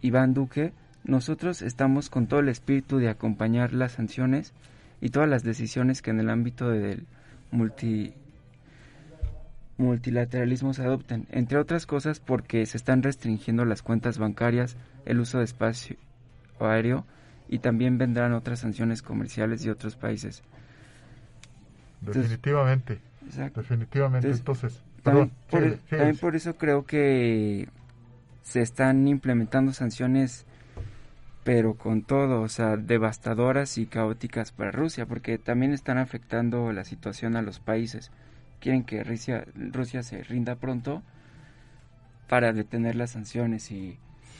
[0.00, 0.72] Iván Duque,
[1.04, 4.52] nosotros estamos con todo el espíritu de acompañar las sanciones
[5.00, 7.06] y todas las decisiones que en el ámbito del
[7.50, 8.14] multi
[9.78, 15.38] multilateralismo se adopten, entre otras cosas porque se están restringiendo las cuentas bancarias, el uso
[15.38, 15.96] de espacio
[16.60, 17.06] aéreo
[17.48, 20.42] y también vendrán otras sanciones comerciales de otros países.
[22.02, 23.00] Definitivamente.
[23.54, 24.30] Definitivamente.
[24.30, 27.68] Entonces, también, por, también por eso creo que
[28.42, 30.46] se están implementando sanciones
[31.42, 36.84] pero con todo, o sea, devastadoras y caóticas para Rusia, porque también están afectando la
[36.84, 38.10] situación a los países.
[38.60, 41.02] Quieren que Rusia, Rusia se rinda pronto
[42.28, 43.98] para detener las sanciones y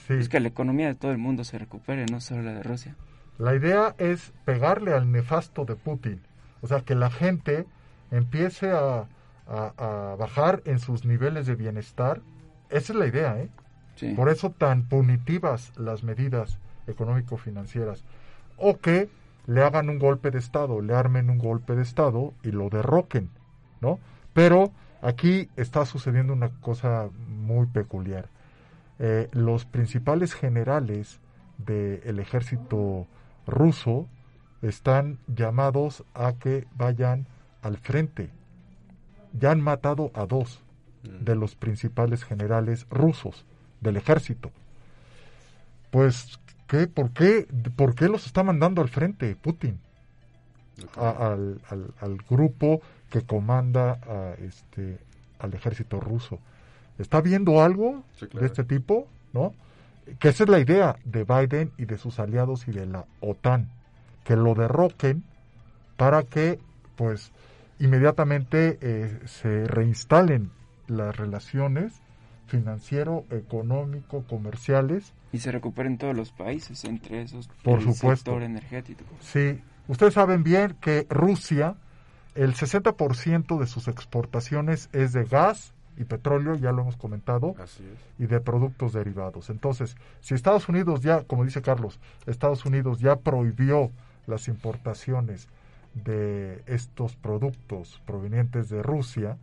[0.09, 2.97] es que la economía de todo el mundo se recupere, no solo la de Rusia.
[3.39, 6.21] La idea es pegarle al nefasto de Putin,
[6.61, 7.67] o sea, que la gente
[8.11, 9.07] empiece a,
[9.51, 12.21] a bajar en sus niveles de bienestar.
[12.69, 13.51] Esa es la idea, ¿eh?
[14.17, 18.05] Por eso tan punitivas las medidas económico-financieras.
[18.57, 19.11] O que
[19.47, 23.31] le hagan un golpe de Estado, le armen un golpe de Estado y lo derroquen,
[23.81, 23.99] ¿no?
[24.33, 28.29] Pero aquí está sucediendo una cosa muy peculiar.
[28.99, 31.21] Eh, los principales generales
[31.59, 33.07] del ejército
[33.47, 34.07] ruso
[34.63, 37.27] están llamados a que vayan
[37.63, 38.31] al frente.
[39.33, 40.61] Ya han matado a dos
[41.03, 41.25] mm.
[41.25, 43.45] de los principales generales rusos
[43.81, 44.51] del ejército.
[45.91, 49.81] Pues, ¿qué, por, qué, ¿por qué los está mandando al frente Putin?
[50.97, 51.61] al,
[52.01, 54.99] al, grupo que comanda a este,
[55.39, 56.39] al ejército ruso.
[56.99, 59.09] ¿Está viendo algo de este tipo?
[59.33, 59.55] ¿No?
[60.19, 63.71] Que esa es la idea de Biden y de sus aliados y de la OTAN,
[64.25, 65.25] que lo derroquen
[65.97, 66.59] para que,
[66.97, 67.31] pues,
[67.81, 70.51] inmediatamente eh, se reinstalen
[70.87, 72.01] las relaciones
[72.47, 75.15] financiero, económico, comerciales.
[75.33, 78.33] Y se recuperen todos los países, entre esos Por el supuesto.
[78.33, 79.05] sector energético.
[79.21, 81.77] Sí, ustedes saben bien que Rusia,
[82.35, 87.55] el 60% de sus exportaciones es de gas y petróleo, ya lo hemos comentado,
[88.19, 89.51] y de productos derivados.
[89.51, 93.91] Entonces, si Estados Unidos ya, como dice Carlos, Estados Unidos ya prohibió
[94.27, 95.49] las importaciones
[95.95, 99.37] de estos productos provenientes de Rusia,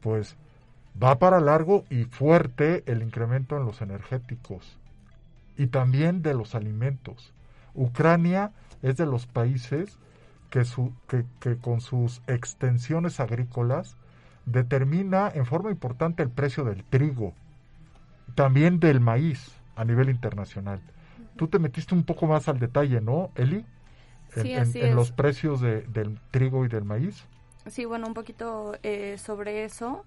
[0.00, 0.36] pues
[1.00, 4.78] va para largo y fuerte el incremento en los energéticos
[5.56, 7.32] y también de los alimentos.
[7.74, 9.98] Ucrania es de los países
[10.50, 13.96] que, su, que, que, con sus extensiones agrícolas
[14.46, 17.34] determina en forma importante el precio del trigo,
[18.34, 20.80] también del maíz a nivel internacional.
[21.36, 23.64] Tú te metiste un poco más al detalle, ¿no, Eli?
[24.36, 27.24] En, en, los precios de, del trigo y del maíz.
[27.66, 30.04] Sí, bueno, un poquito eh, sobre eso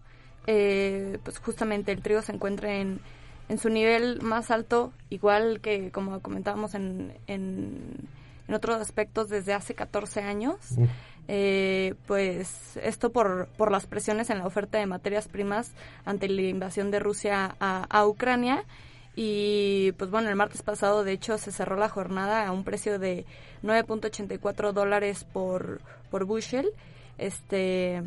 [0.47, 2.99] eh, pues justamente el trigo se encuentra en,
[3.49, 8.10] en, su nivel más alto, igual que como comentábamos en, en,
[8.51, 10.57] otros aspectos desde hace 14 años.
[11.29, 15.71] Eh, pues esto por, por las presiones en la oferta de materias primas
[16.03, 18.65] ante la invasión de Rusia a, a Ucrania.
[19.15, 22.97] Y pues bueno, el martes pasado de hecho se cerró la jornada a un precio
[22.97, 23.26] de
[23.63, 26.71] 9.84 dólares por, por bushel.
[27.17, 28.02] Este,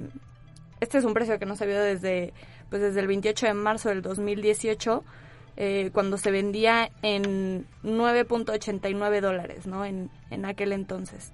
[0.81, 2.33] este es un precio que no se vio desde,
[2.71, 5.05] pues desde el 28 de marzo del 2018,
[5.57, 9.85] eh, cuando se vendía en 9.89 dólares, ¿no?
[9.85, 11.33] En, en aquel entonces.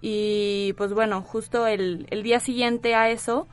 [0.00, 3.46] Y pues bueno, justo el, el día siguiente a eso,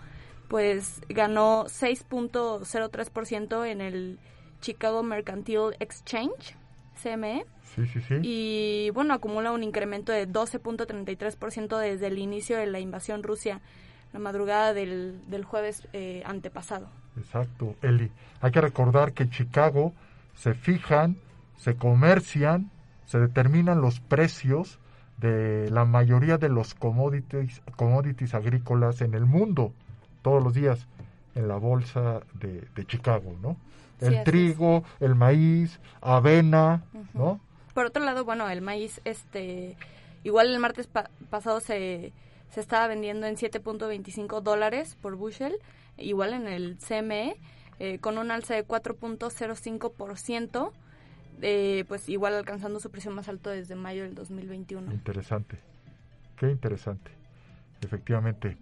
[0.49, 4.19] pues ganó 6.03% en el
[4.61, 6.55] Chicago Mercantile Exchange,
[7.01, 7.45] CME.
[7.75, 8.15] Sí, sí, sí.
[8.21, 13.61] Y bueno, acumula un incremento de 12.33% desde el inicio de la invasión Rusia
[14.13, 16.89] la madrugada del, del jueves eh, antepasado.
[17.17, 18.11] Exacto, Eli.
[18.41, 19.93] Hay que recordar que en Chicago
[20.35, 21.17] se fijan,
[21.57, 22.71] se comercian,
[23.05, 24.79] se determinan los precios
[25.17, 29.73] de la mayoría de los commodities, commodities agrícolas en el mundo,
[30.21, 30.87] todos los días,
[31.35, 33.57] en la bolsa de, de Chicago, ¿no?
[34.01, 36.83] El trigo, el maíz, avena,
[37.13, 37.39] ¿no?
[37.73, 39.77] Por otro lado, bueno, el maíz, este,
[40.23, 40.89] igual el martes
[41.29, 42.11] pasado se
[42.51, 45.55] se estaba vendiendo en 7.25 dólares por bushel,
[45.97, 47.37] igual en el CME,
[47.79, 50.73] eh, con un alza de 4.05%,
[51.41, 54.91] eh, pues igual alcanzando su precio más alto desde mayo del 2021.
[54.91, 55.57] Interesante,
[56.37, 57.09] qué interesante,
[57.81, 58.57] efectivamente.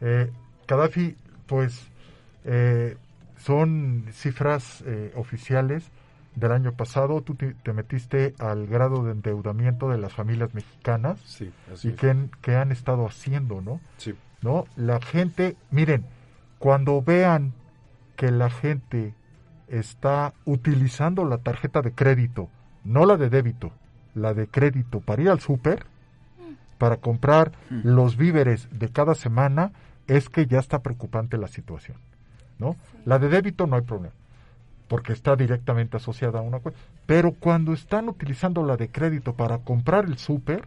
[0.00, 0.30] Eh,
[0.66, 1.14] Gaddafi,
[1.46, 1.86] pues
[2.44, 2.96] eh,
[3.46, 4.82] son cifras
[5.14, 5.90] oficiales
[6.36, 11.50] del año pasado, tú te, metiste al grado de endeudamiento de las familias mexicanas sí,
[11.82, 13.80] y qué, han estado haciendo, ¿no?
[13.96, 14.14] Sí.
[14.42, 14.64] ¿no?
[14.76, 16.04] La gente, miren,
[16.58, 17.54] cuando vean
[18.16, 19.14] que la gente
[19.68, 22.50] está utilizando la tarjeta de crédito,
[22.84, 23.72] no la de débito,
[24.14, 25.86] la de crédito para ir al súper,
[26.78, 29.72] para comprar los víveres de cada semana,
[30.06, 31.96] es que ya está preocupante la situación,
[32.58, 32.76] ¿no?
[33.04, 34.14] La de débito no hay problema,
[34.88, 36.80] porque está directamente asociada a una cuenta.
[37.06, 40.66] Pero cuando están utilizando la de crédito para comprar el súper,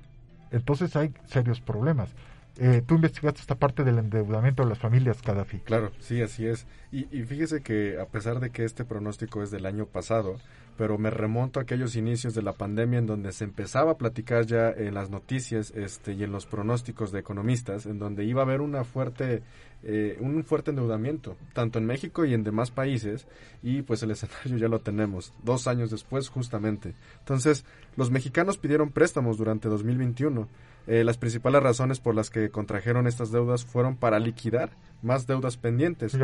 [0.52, 2.10] entonces hay serios problemas.
[2.58, 5.60] Eh, tú investigaste esta parte del endeudamiento de las familias, Gaddafi.
[5.60, 6.66] Claro, sí, así es.
[6.92, 10.36] Y, y, fíjese que a pesar de que este pronóstico es del año pasado,
[10.80, 14.46] pero me remonto a aquellos inicios de la pandemia en donde se empezaba a platicar
[14.46, 18.46] ya en las noticias este, y en los pronósticos de economistas, en donde iba a
[18.46, 19.44] haber una fuerte,
[19.84, 23.28] eh, un fuerte endeudamiento, tanto en México y en demás países,
[23.62, 26.96] y pues el escenario ya lo tenemos, dos años después justamente.
[27.20, 27.66] Entonces,
[27.98, 30.48] los mexicanos pidieron préstamos durante 2021
[30.88, 34.70] eh, las principales razones por las que contrajeron estas deudas fueron para liquidar
[35.02, 36.18] más deudas pendientes,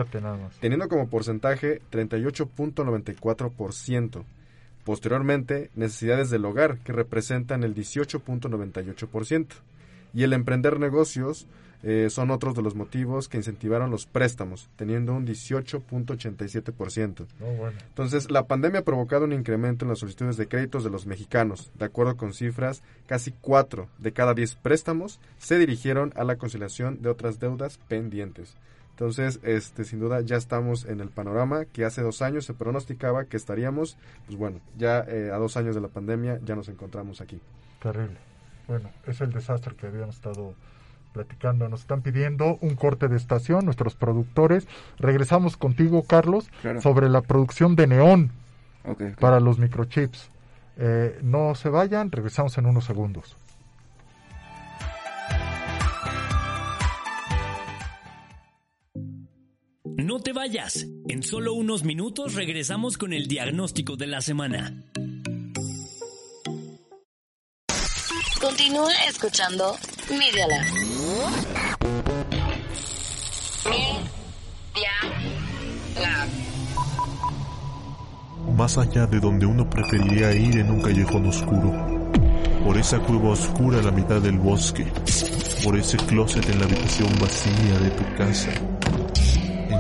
[0.62, 4.24] teniendo como porcentaje 38.94%.
[4.86, 9.48] Posteriormente, necesidades del hogar, que representan el 18.98%.
[10.14, 11.48] Y el emprender negocios
[11.82, 17.26] eh, son otros de los motivos que incentivaron los préstamos, teniendo un 18.87%.
[17.90, 21.72] Entonces, la pandemia ha provocado un incremento en las solicitudes de créditos de los mexicanos.
[21.78, 27.02] De acuerdo con cifras, casi 4 de cada 10 préstamos se dirigieron a la conciliación
[27.02, 28.56] de otras deudas pendientes.
[28.96, 33.26] Entonces, este, sin duda, ya estamos en el panorama que hace dos años se pronosticaba
[33.26, 37.20] que estaríamos, pues bueno, ya eh, a dos años de la pandemia ya nos encontramos
[37.20, 37.42] aquí.
[37.82, 38.16] Terrible.
[38.70, 40.56] Bueno, es el desastre que habíamos estado
[41.12, 41.68] platicando.
[41.68, 44.66] Nos están pidiendo un corte de estación, nuestros productores.
[44.98, 46.50] Regresamos contigo, Carlos,
[46.82, 48.32] sobre la producción de neón
[49.20, 50.32] para los microchips.
[50.78, 53.36] Eh, no se vayan, regresamos en unos segundos.
[60.16, 60.88] No te vayas.
[61.10, 64.74] En solo unos minutos regresamos con el diagnóstico de la semana.
[68.40, 69.76] Continúa escuchando
[70.10, 70.66] Media Lab.
[78.56, 81.74] Más allá de donde uno preferiría ir en un callejón oscuro.
[82.64, 84.88] Por esa cueva oscura a la mitad del bosque.
[85.66, 88.75] Por ese closet en la habitación vacía de tu casa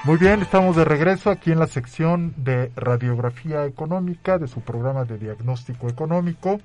[0.05, 5.03] Muy bien, estamos de regreso aquí en la sección de radiografía económica de su programa
[5.03, 6.61] de diagnóstico económico.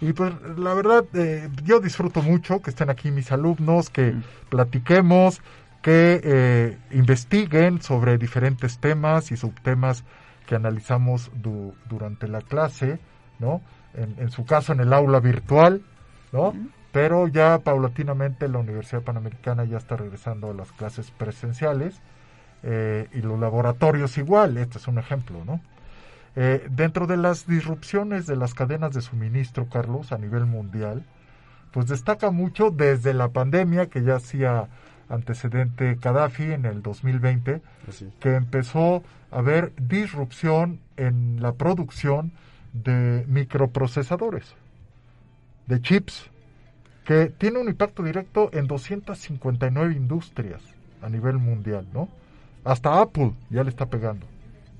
[0.00, 4.22] Y pues la verdad, eh, yo disfruto mucho que estén aquí mis alumnos, que mm.
[4.48, 5.42] platiquemos,
[5.82, 10.02] que eh, investiguen sobre diferentes temas y subtemas
[10.46, 11.30] que analizamos
[11.88, 12.98] durante la clase,
[13.38, 13.60] ¿no?
[13.94, 15.82] En, su caso, en el aula virtual,
[16.32, 16.54] ¿no?
[16.92, 22.00] pero ya paulatinamente la Universidad Panamericana ya está regresando a las clases presenciales
[22.62, 25.60] eh, y los laboratorios igual, este es un ejemplo, ¿no?
[26.34, 31.04] Eh, dentro de las disrupciones de las cadenas de suministro, Carlos, a nivel mundial,
[31.72, 34.68] pues destaca mucho desde la pandemia que ya hacía
[35.08, 37.60] antecedente Gaddafi en el 2020,
[38.20, 42.32] que empezó a haber disrupción en la producción
[42.72, 44.54] de microprocesadores,
[45.66, 46.30] de chips,
[47.04, 50.62] que tiene un impacto directo en 259 industrias
[51.02, 52.08] a nivel mundial, ¿no?
[52.64, 54.26] Hasta Apple ya le está pegando.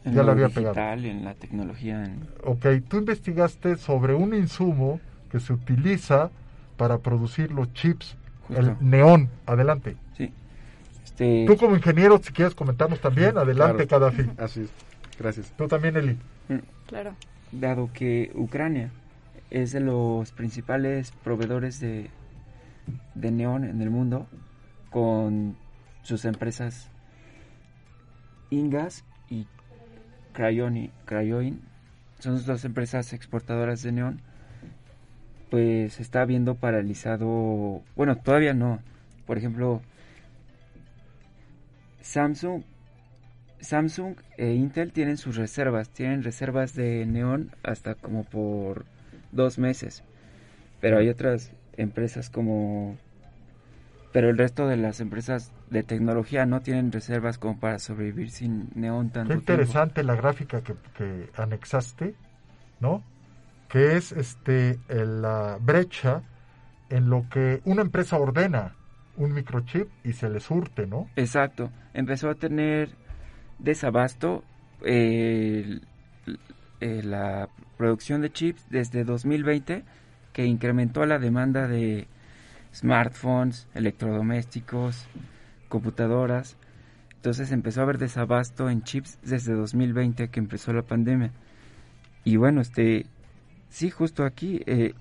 [0.04, 1.04] En ya le había digital, pegado.
[1.04, 2.04] en la tecnología.
[2.04, 6.30] en- Ok, tú investigaste sobre un insumo que se utiliza
[6.76, 8.16] para producir los chips,
[8.50, 9.28] el neón.
[9.46, 9.96] Adelante.
[10.16, 10.32] Sí.
[11.04, 14.10] Este, Tú como ingeniero, si quieres comentarnos también, adelante, Claro.
[14.10, 14.30] Gaddafi.
[14.38, 14.70] Así es.
[15.18, 15.52] Gracias.
[15.56, 16.18] Tú también, Eli.
[16.86, 17.14] Claro.
[17.52, 18.90] Dado que Ucrania
[19.50, 22.10] es de los principales proveedores de,
[23.14, 24.26] de neón en el mundo,
[24.90, 25.54] con
[26.02, 26.88] sus empresas
[28.52, 29.46] Ingas y
[30.34, 31.60] Crayoin,
[32.18, 34.20] son dos empresas exportadoras de neón,
[35.50, 38.80] pues está viendo paralizado, bueno, todavía no.
[39.26, 39.80] Por ejemplo,
[42.02, 42.62] Samsung
[43.62, 48.84] Samsung e Intel tienen sus reservas, tienen reservas de neón hasta como por
[49.30, 50.02] dos meses.
[50.80, 52.98] Pero hay otras empresas como...
[54.12, 58.68] Pero el resto de las empresas de tecnología no tienen reservas como para sobrevivir sin
[58.74, 59.52] neón tanto Qué tiempo.
[59.52, 62.14] interesante la gráfica que, que anexaste,
[62.80, 63.02] ¿no?
[63.68, 66.22] Que es este la brecha
[66.90, 68.74] en lo que una empresa ordena
[69.16, 71.08] un microchip y se le surte, ¿no?
[71.16, 71.70] Exacto.
[71.94, 72.90] Empezó a tener
[73.58, 74.44] desabasto
[74.84, 75.80] eh,
[76.80, 79.84] eh, la producción de chips desde 2020
[80.32, 82.08] que incrementó la demanda de
[82.74, 85.06] smartphones, electrodomésticos,
[85.68, 86.56] computadoras.
[87.16, 91.30] Entonces empezó a haber desabasto en chips desde 2020 que empezó la pandemia.
[92.24, 93.06] Y bueno, este
[93.70, 94.94] sí justo aquí eh,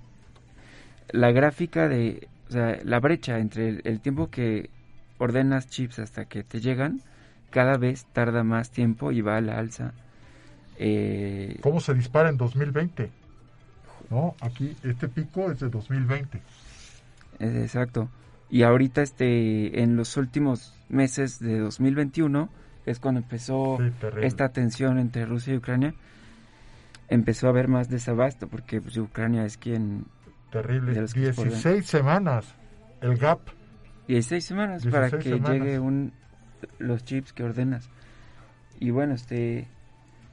[1.10, 4.70] la gráfica de o sea, la brecha entre el, el tiempo que
[5.18, 7.02] ordenas chips hasta que te llegan
[7.52, 9.94] cada vez tarda más tiempo y va a la alza.
[10.78, 13.12] Eh, ¿Cómo se dispara en 2020?
[14.10, 14.36] ¿No?
[14.42, 16.42] Aquí, este pico es de 2020.
[17.42, 18.10] Es exacto.
[18.50, 22.50] Y ahorita este en los últimos meses de 2021
[22.86, 25.96] es cuando empezó Sí, esta tensión entre Rusia y Ucrania.
[27.08, 30.06] Empezó a haber más desabasto porque pues, Ucrania es quien
[30.52, 30.94] Terrible.
[30.94, 31.54] de los que exportan.
[31.54, 32.56] 16 semanas.
[33.02, 33.39] El gap.
[34.08, 35.66] 16 semanas para 16 que semanas.
[35.66, 36.14] llegue un
[36.78, 37.89] los chips que ordenas.
[38.80, 39.68] Y bueno, este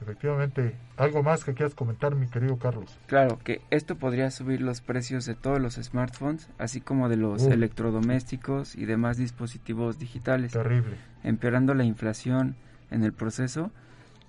[0.01, 0.75] Efectivamente.
[0.97, 2.97] ¿Algo más que quieras comentar, mi querido Carlos?
[3.07, 7.43] Claro, que esto podría subir los precios de todos los smartphones, así como de los
[7.43, 10.53] electrodomésticos y demás dispositivos digitales.
[10.53, 10.95] Terrible.
[11.23, 12.55] Empeorando la inflación
[12.91, 13.71] en el proceso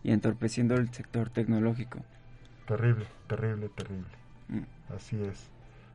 [0.02, 2.00] y entorpeciendo el sector tecnológico.
[2.66, 4.08] Terrible, terrible, terrible.
[4.48, 4.94] Mm.
[4.94, 5.48] Así es.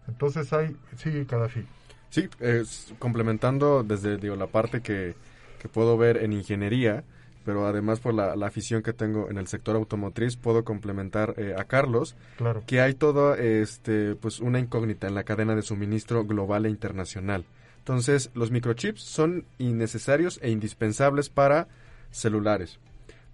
[0.08, 0.76] Entonces hay...
[0.98, 1.66] Sí, Gaddafi.
[2.10, 5.16] Sí, es, complementando desde digo, la parte que,
[5.60, 7.04] que puedo ver en ingeniería,
[7.46, 11.56] pero además por la, la afición que tengo en el sector automotriz, puedo complementar eh,
[11.58, 12.64] a Carlos Claro.
[12.66, 17.46] que hay toda este, pues una incógnita en la cadena de suministro global e internacional.
[17.78, 21.68] Entonces, los microchips son innecesarios e indispensables para
[22.10, 22.80] celulares,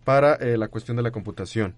[0.03, 1.73] para eh, la cuestión de la computación.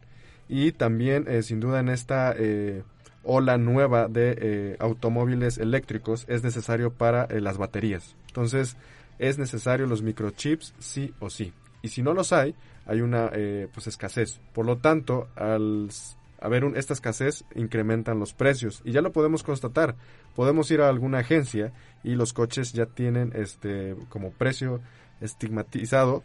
[0.50, 2.84] Y también, eh, sin duda, en esta eh,
[3.24, 8.16] ola nueva de automóviles eléctricos es necesario para las baterías.
[8.28, 8.76] Entonces,
[9.20, 11.54] es necesario los microchips sí o sí.
[11.84, 12.56] Y si no los hay,
[12.88, 14.40] hay una eh, pues escasez.
[14.54, 15.90] Por lo tanto, al
[16.42, 18.82] haber un- esta escasez, incrementan los precios.
[18.84, 19.96] Y ya lo podemos constatar.
[20.36, 21.72] Podemos ir a alguna agencia
[22.04, 24.82] y los coches ya tienen este como precio
[25.22, 26.24] estigmatizado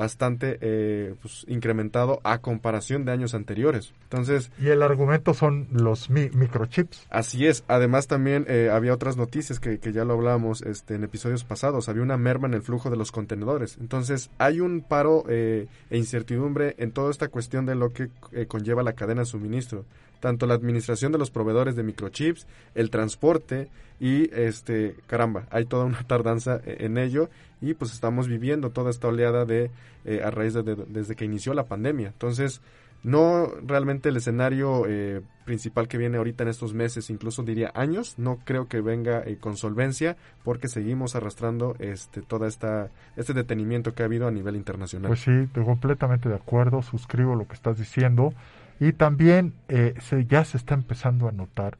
[0.00, 3.92] bastante eh, pues, incrementado a comparación de años anteriores.
[4.04, 7.06] Entonces, Y el argumento son los mi- microchips.
[7.10, 7.64] Así es.
[7.68, 11.90] Además también eh, había otras noticias que, que ya lo hablábamos este, en episodios pasados.
[11.90, 13.76] Había una merma en el flujo de los contenedores.
[13.78, 18.46] Entonces hay un paro eh, e incertidumbre en toda esta cuestión de lo que eh,
[18.46, 19.84] conlleva la cadena de suministro.
[20.20, 23.68] Tanto la administración de los proveedores de microchips, el transporte
[23.98, 27.28] y este caramba, hay toda una tardanza eh, en ello
[27.60, 29.70] y pues estamos viviendo toda esta oleada de
[30.04, 32.08] eh, a raíz de, de- desde que inició la pandemia.
[32.08, 32.60] Entonces,
[33.02, 38.14] no realmente el escenario eh, principal que viene ahorita en estos meses, incluso diría años,
[38.18, 43.94] no creo que venga eh, con solvencia porque seguimos arrastrando este toda esta este detenimiento
[43.94, 45.08] que ha habido a nivel internacional.
[45.08, 48.34] Pues sí, estoy completamente de acuerdo, suscribo lo que estás diciendo.
[48.80, 51.76] Y también eh, se, ya se está empezando a notar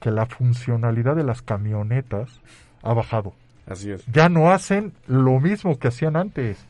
[0.00, 2.40] que la funcionalidad de las camionetas
[2.82, 3.34] ha bajado.
[3.66, 4.06] Así es.
[4.06, 6.64] Ya no hacen lo mismo que hacían antes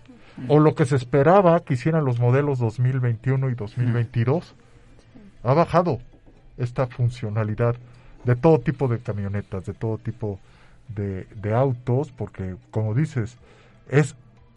[0.49, 4.55] o lo que se esperaba que hicieran los modelos 2021 y 2022.
[5.43, 6.01] Ha bajado
[6.57, 7.77] esta funcionalidad
[8.25, 10.41] de todo tipo de camionetas, de todo tipo
[10.89, 13.37] de, de autos, porque como dices,
[13.89, 14.17] es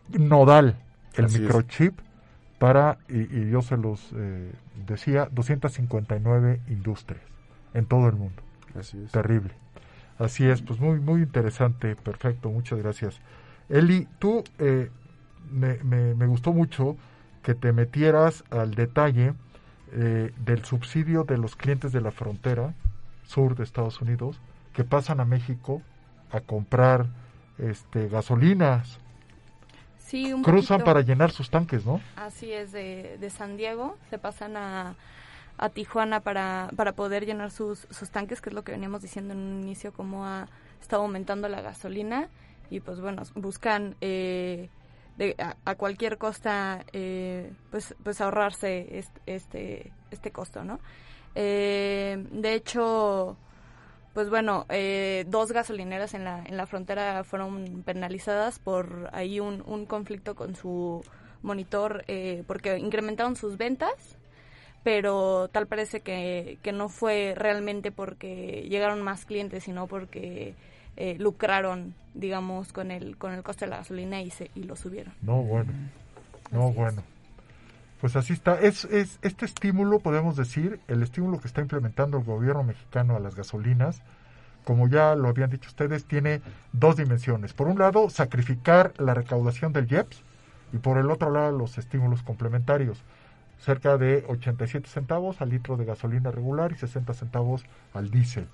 [0.10, 0.76] nodal
[1.16, 1.52] el Así es.
[2.60, 4.51] Para, y, y yo se los eh,
[4.86, 7.22] decía, 259 industrias
[7.74, 8.41] en todo el mundo.
[8.78, 9.12] Así es.
[9.12, 9.51] Terrible.
[10.20, 13.20] Así es, pues muy, muy interesante, perfecto, muchas gracias.
[13.70, 14.89] Eli, tú eh,
[15.49, 16.97] me, me, me gustó mucho
[17.41, 19.34] que te metieras al detalle
[19.91, 22.74] eh, del subsidio de los clientes de la frontera
[23.26, 24.39] sur de Estados Unidos
[24.74, 25.82] que pasan a México
[26.32, 27.07] a comprar
[27.57, 28.99] este gasolinas,
[30.10, 30.86] Sí, un cruzan poquito.
[30.86, 32.01] para llenar sus tanques, ¿no?
[32.16, 34.95] Así es, de, de San Diego se pasan a,
[35.57, 39.34] a Tijuana para, para poder llenar sus, sus tanques, que es lo que veníamos diciendo
[39.34, 40.47] en un inicio, cómo ha
[40.82, 42.30] estado aumentando la gasolina
[42.72, 44.70] y pues bueno, buscan eh,
[45.18, 50.80] de, a, a cualquier costa eh, pues, pues ahorrarse este, este, este costo, ¿no?
[51.36, 53.38] Eh, de hecho,
[54.14, 59.64] pues bueno, eh, dos gasolineras en la, en la frontera fueron penalizadas por ahí un,
[59.66, 61.03] un conflicto con su
[61.41, 64.18] monitor eh, porque incrementaron sus ventas,
[64.84, 70.55] pero tal parece que, que no fue realmente porque llegaron más clientes, sino porque
[70.97, 74.76] eh, lucraron, digamos, con el, con el coste de la gasolina y, se, y lo
[74.76, 75.14] subieron.
[75.22, 75.72] No, bueno.
[76.51, 77.03] No, bueno.
[78.00, 78.60] Pues así está.
[78.60, 83.20] Es, es este estímulo, podemos decir, el estímulo que está implementando el gobierno mexicano a
[83.20, 84.02] las gasolinas,
[84.64, 86.41] como ya lo habían dicho ustedes, tiene
[86.72, 87.54] dos dimensiones.
[87.54, 90.24] Por un lado, sacrificar la recaudación del IEPS
[90.72, 93.04] y por el otro lado, los estímulos complementarios.
[93.60, 98.47] Cerca de 87 centavos al litro de gasolina regular y 60 centavos al diésel.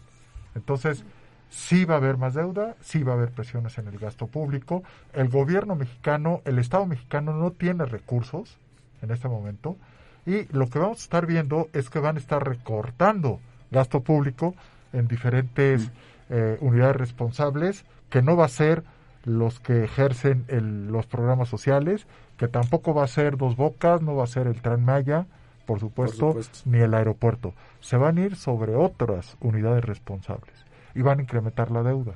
[0.55, 1.03] Entonces,
[1.49, 4.81] sí va a haber más deuda, sí va a haber presiones en el gasto público.
[5.13, 8.57] El gobierno mexicano, el Estado mexicano no tiene recursos
[9.05, 9.77] en este momento
[10.25, 13.39] y lo que vamos a estar viendo es que van a estar recortando
[13.71, 14.53] gasto público
[14.93, 15.91] en diferentes
[16.29, 18.83] eh, unidades responsables que no va a ser
[19.23, 22.05] los que ejercen el- los programas sociales,
[22.37, 25.25] que tampoco va a ser Dos Bocas, no va a ser el Tren Maya,
[25.65, 26.59] por supuesto, supuesto.
[26.69, 27.53] ni el aeropuerto.
[27.79, 30.53] Se van a ir sobre otras unidades responsables
[30.93, 32.13] y van a incrementar la deuda.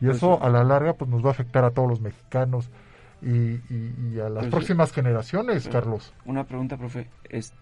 [0.00, 2.68] Y Pues eso a la larga pues nos va a afectar a todos los mexicanos
[3.22, 6.12] y, y- y a las Pues próximas generaciones, Pero, Carlos.
[6.24, 7.08] Una pregunta, profe.
[7.28, 7.52] Es,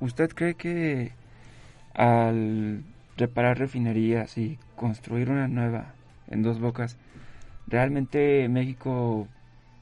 [0.00, 1.12] ¿Usted cree que
[1.94, 2.82] al
[3.16, 5.92] reparar refinerías y construir una nueva
[6.28, 6.96] en dos bocas,
[7.66, 9.28] realmente México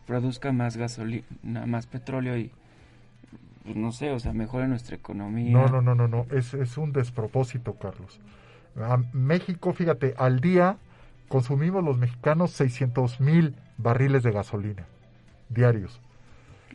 [0.07, 2.51] produzca más gasolina, más petróleo y,
[3.65, 5.53] pues, no sé, o sea, mejore nuestra economía?
[5.53, 8.19] No, no, no, no, no, es, es un despropósito, Carlos.
[8.77, 10.77] A México, fíjate, al día
[11.29, 14.87] consumimos los mexicanos 600 mil barriles de gasolina
[15.49, 16.01] diarios.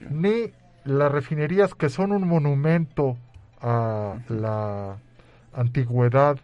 [0.10, 0.52] Ni
[0.84, 3.18] las refinerías que son un monumento
[3.62, 4.98] a la
[5.54, 6.38] antigüedad,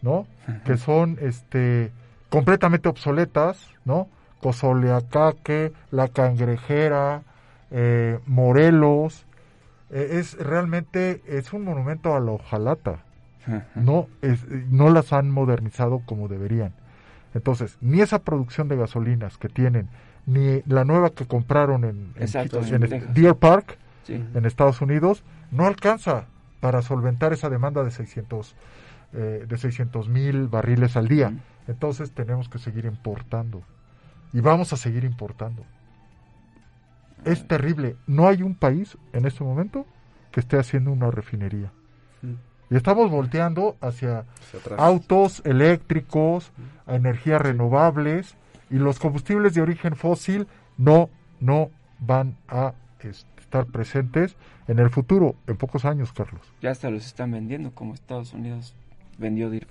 [0.00, 0.26] ¿no?
[0.64, 1.92] Que son este
[2.30, 4.08] completamente obsoletas, ¿no?
[4.40, 7.22] Cozoleacaque, La Cangrejera,
[7.70, 9.26] eh, Morelos,
[9.90, 13.04] eh, es realmente es un monumento a la hojalata.
[13.74, 16.72] No, es, no las han modernizado como deberían.
[17.34, 19.88] Entonces, ni esa producción de gasolinas que tienen,
[20.26, 23.14] ni la nueva que compraron en, en Exacto, Quito- en en Texas.
[23.14, 24.14] Deer Park, Sí.
[24.34, 26.26] en Estados Unidos, no alcanza
[26.60, 28.54] para solventar esa demanda de 600
[29.14, 31.32] eh, de 600 mil barriles al día.
[31.68, 33.62] Entonces tenemos que seguir importando
[34.32, 35.62] y vamos a seguir importando.
[37.24, 37.96] Es terrible.
[38.06, 39.86] No hay un país en este momento
[40.32, 41.70] que esté haciendo una refinería.
[42.70, 44.20] Y estamos volteando hacia
[44.58, 44.78] atrás.
[44.80, 46.52] autos eléctricos,
[46.86, 48.34] a energías renovables
[48.72, 50.48] y los combustibles de origen fósil
[50.78, 51.10] no,
[51.40, 51.70] no
[52.00, 54.34] van a este, estar presentes
[54.66, 56.40] en el futuro, en pocos años, Carlos.
[56.62, 58.74] Ya hasta los están vendiendo, como Estados Unidos
[59.18, 59.68] vendió Deer.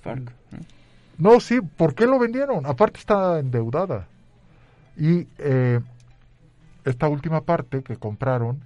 [1.18, 2.66] No, sí, ¿por qué lo vendieron?
[2.68, 4.08] Aparte está endeudada.
[4.96, 5.80] Y eh,
[6.86, 8.62] esta última parte que compraron,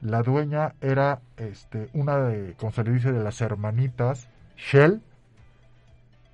[0.00, 5.02] la dueña era este, una de, como se le dice, de las hermanitas Shell.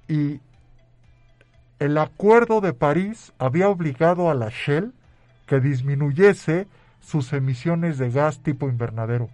[0.08, 0.40] Y
[1.84, 4.94] el acuerdo de París había obligado a la Shell
[5.46, 6.66] que disminuyese
[7.00, 9.28] sus emisiones de gas tipo invernadero.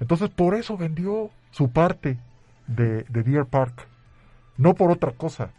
[0.00, 2.18] Entonces por eso vendió su parte
[2.66, 3.86] de, de Deer Park,
[4.56, 5.50] no por otra cosa.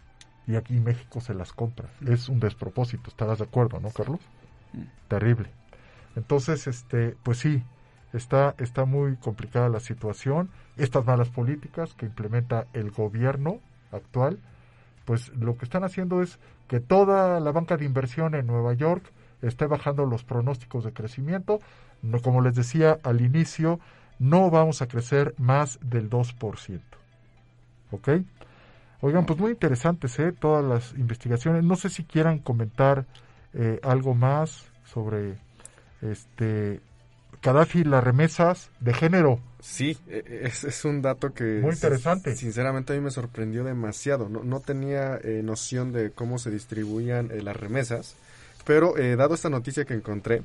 [0.46, 1.88] Y aquí México se las compra.
[2.06, 4.20] Es un despropósito, ¿estarás de acuerdo, no, Carlos?
[5.08, 5.50] Terrible.
[6.14, 7.62] Entonces, este, pues sí,
[8.12, 10.50] está, está muy complicada la situación.
[10.76, 13.60] Estas malas políticas que implementa el gobierno
[13.92, 14.38] actual,
[15.08, 19.02] pues lo que están haciendo es que toda la banca de inversión en Nueva York
[19.40, 21.60] esté bajando los pronósticos de crecimiento.
[22.22, 23.80] Como les decía al inicio,
[24.18, 26.82] no vamos a crecer más del 2%.
[27.90, 28.08] ¿Ok?
[29.00, 30.30] Oigan, pues muy interesantes, ¿eh?
[30.32, 31.64] Todas las investigaciones.
[31.64, 33.06] No sé si quieran comentar
[33.54, 35.38] eh, algo más sobre
[36.02, 36.82] este
[37.42, 39.40] Gaddafi, las remesas de género.
[39.60, 41.60] Sí, e- es, es un dato que...
[41.60, 42.34] Muy interesante.
[42.36, 44.28] Sinceramente a mí me sorprendió demasiado.
[44.28, 48.16] No, no tenía eh, noción de cómo se distribuían eh, las remesas,
[48.64, 50.42] pero eh, dado esta noticia que encontré,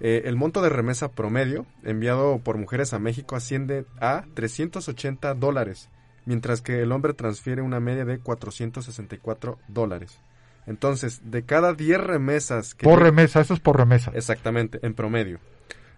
[0.00, 5.88] el monto de remesa promedio enviado por mujeres a México asciende a 380 dólares,
[6.24, 10.20] mientras que el hombre transfiere una media de 464 dólares.
[10.68, 12.84] Entonces, de cada 10 remesas que...
[12.84, 14.12] Por remesa, eso es por remesa.
[14.14, 15.40] Exactamente, en promedio.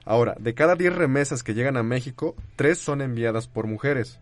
[0.05, 4.19] Ahora, de cada 10 remesas que llegan a México, 3 son enviadas por mujeres.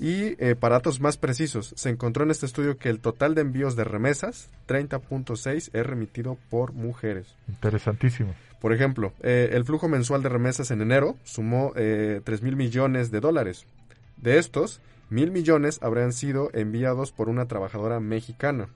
[0.00, 3.42] Y eh, para datos más precisos, se encontró en este estudio que el total de
[3.42, 7.26] envíos de remesas, 30.6, es remitido por mujeres.
[7.48, 8.34] Interesantísimo.
[8.60, 13.10] Por ejemplo, eh, el flujo mensual de remesas en enero sumó eh, 3 mil millones
[13.10, 13.66] de dólares.
[14.16, 18.68] De estos, mil millones habrían sido enviados por una trabajadora mexicana.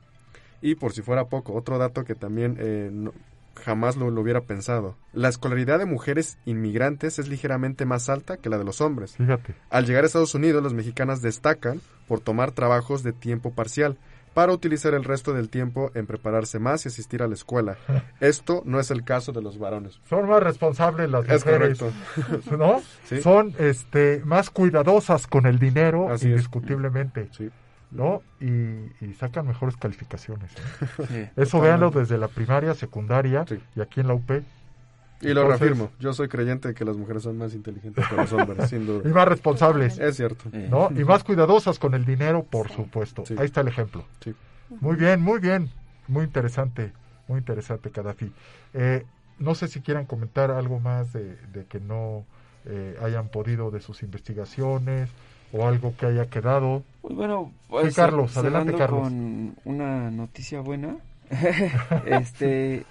[0.60, 3.12] Y por si fuera poco, otro dato que también eh, no-
[3.58, 4.96] jamás lo, lo hubiera pensado.
[5.12, 9.16] La escolaridad de mujeres inmigrantes es ligeramente más alta que la de los hombres.
[9.16, 9.54] Fíjate.
[9.70, 13.98] Al llegar a Estados Unidos, las mexicanas destacan por tomar trabajos de tiempo parcial
[14.34, 17.76] para utilizar el resto del tiempo en prepararse más y asistir a la escuela.
[18.20, 20.00] Esto no es el caso de los varones.
[20.08, 22.56] Son más responsables las Es mujeres, correcto.
[22.56, 22.80] ¿no?
[23.04, 23.20] Sí.
[23.20, 26.30] Son este más cuidadosas con el dinero, Así es.
[26.32, 27.28] indiscutiblemente,
[27.90, 28.22] ¿no?
[28.40, 30.50] Y, y sacan mejores calificaciones.
[30.52, 30.86] ¿eh?
[31.08, 34.30] Sí, Eso véanlo desde la primaria, secundaria y aquí en la UP.
[35.20, 38.32] Y lo reafirmo, yo soy creyente de que las mujeres son más inteligentes que los
[38.32, 39.02] hombres, sin duda.
[39.08, 39.98] Y más responsables.
[39.98, 40.44] Es cierto.
[40.52, 40.90] ¿no?
[40.94, 43.24] Y más cuidadosas con el dinero, por supuesto.
[43.36, 44.04] Ahí está el ejemplo.
[44.80, 45.70] Muy bien, muy bien.
[46.06, 46.92] Muy interesante,
[47.26, 48.32] muy interesante, Gaddafi.
[48.72, 49.04] Eh,
[49.38, 52.24] no sé si quieran comentar algo más de, de que no
[52.64, 55.10] eh, hayan podido de sus investigaciones
[55.52, 56.82] o algo que haya quedado.
[57.02, 59.02] Pues bueno, Sí, pues, Carlos, adelante, Carlos.
[59.02, 60.96] con una noticia buena.
[62.06, 62.84] este,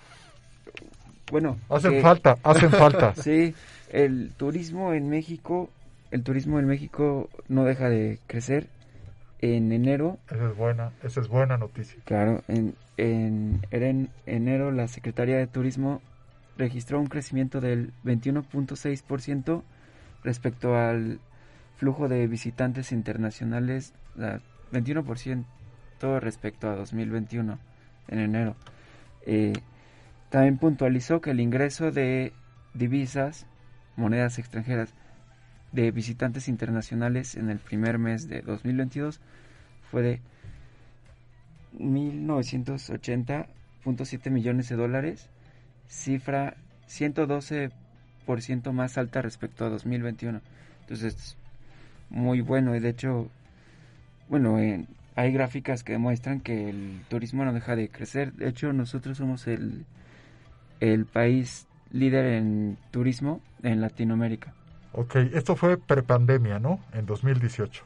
[1.32, 1.58] bueno.
[1.70, 3.14] Hacen que- falta, hacen falta.
[3.22, 3.53] sí,
[3.91, 5.70] el turismo en México,
[6.12, 8.68] el turismo en México no deja de crecer.
[9.39, 11.95] En enero, Esa es buena, esa es buena noticia.
[12.05, 16.01] claro, en, en, en enero la Secretaría de Turismo
[16.58, 19.62] registró un crecimiento del 21.6%
[20.24, 21.20] respecto al
[21.78, 25.45] flujo de visitantes internacionales, la 21%
[26.19, 27.57] respecto a 2021
[28.07, 28.55] en enero.
[29.25, 29.53] Eh,
[30.30, 32.34] también puntualizó que el ingreso de
[32.73, 33.47] divisas,
[33.95, 34.93] monedas extranjeras,
[35.71, 39.21] de visitantes internacionales en el primer mes de 2022
[39.91, 40.21] fue de
[41.78, 45.30] 1.980.7 millones de dólares,
[45.88, 46.55] cifra
[46.88, 50.41] 112% más alta respecto a 2021.
[50.82, 51.38] Entonces,
[52.10, 53.28] muy bueno y de hecho,
[54.30, 58.34] bueno, en- hay gráficas que demuestran que el turismo no deja de crecer.
[58.34, 59.84] De hecho, nosotros somos el,
[60.80, 64.53] el país líder en turismo en Latinoamérica.
[64.93, 66.80] Ok, esto fue prepandemia, ¿no?
[66.93, 67.84] En 2018.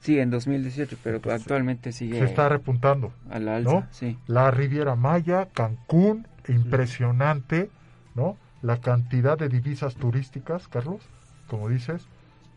[0.00, 3.12] Sí, en 2018, pero actualmente sigue Se está repuntando.
[3.30, 3.70] a la alza.
[3.70, 3.86] ¿no?
[3.92, 4.16] Sí.
[4.26, 7.70] La Riviera Maya, Cancún, impresionante,
[8.14, 8.36] ¿no?
[8.62, 11.02] La cantidad de divisas turísticas, Carlos,
[11.48, 12.06] como dices,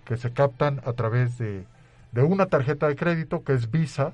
[0.06, 1.66] que se captan a través de,
[2.12, 4.14] de una tarjeta de crédito que es Visa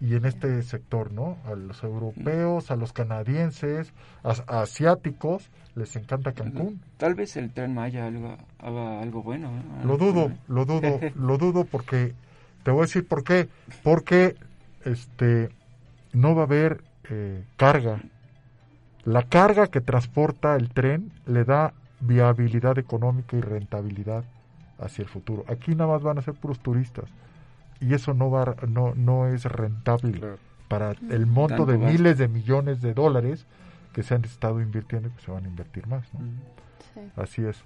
[0.00, 1.38] y en este sector, ¿no?
[1.46, 3.92] A los europeos, a los canadienses,
[4.24, 6.80] a, a asiáticos, les encanta Cancún.
[6.96, 8.10] Tal vez el tren Maya
[8.58, 9.50] haga algo bueno.
[9.52, 9.84] ¿no?
[9.84, 12.14] Lo dudo, lo dudo, lo dudo porque
[12.64, 13.48] te voy a decir por qué.
[13.84, 14.36] Porque
[14.84, 15.50] este
[16.12, 18.00] no va a haber eh, carga.
[19.04, 24.24] La carga que transporta el tren le da viabilidad económica y rentabilidad
[24.82, 25.44] hacia el futuro.
[25.48, 27.06] Aquí nada más van a ser puros turistas
[27.80, 30.20] y eso no va no no es rentable
[30.68, 33.46] para el monto Tanto de miles de millones de dólares
[33.92, 36.20] que se han estado invirtiendo y que se van a invertir más, ¿no?
[37.16, 37.62] Así es.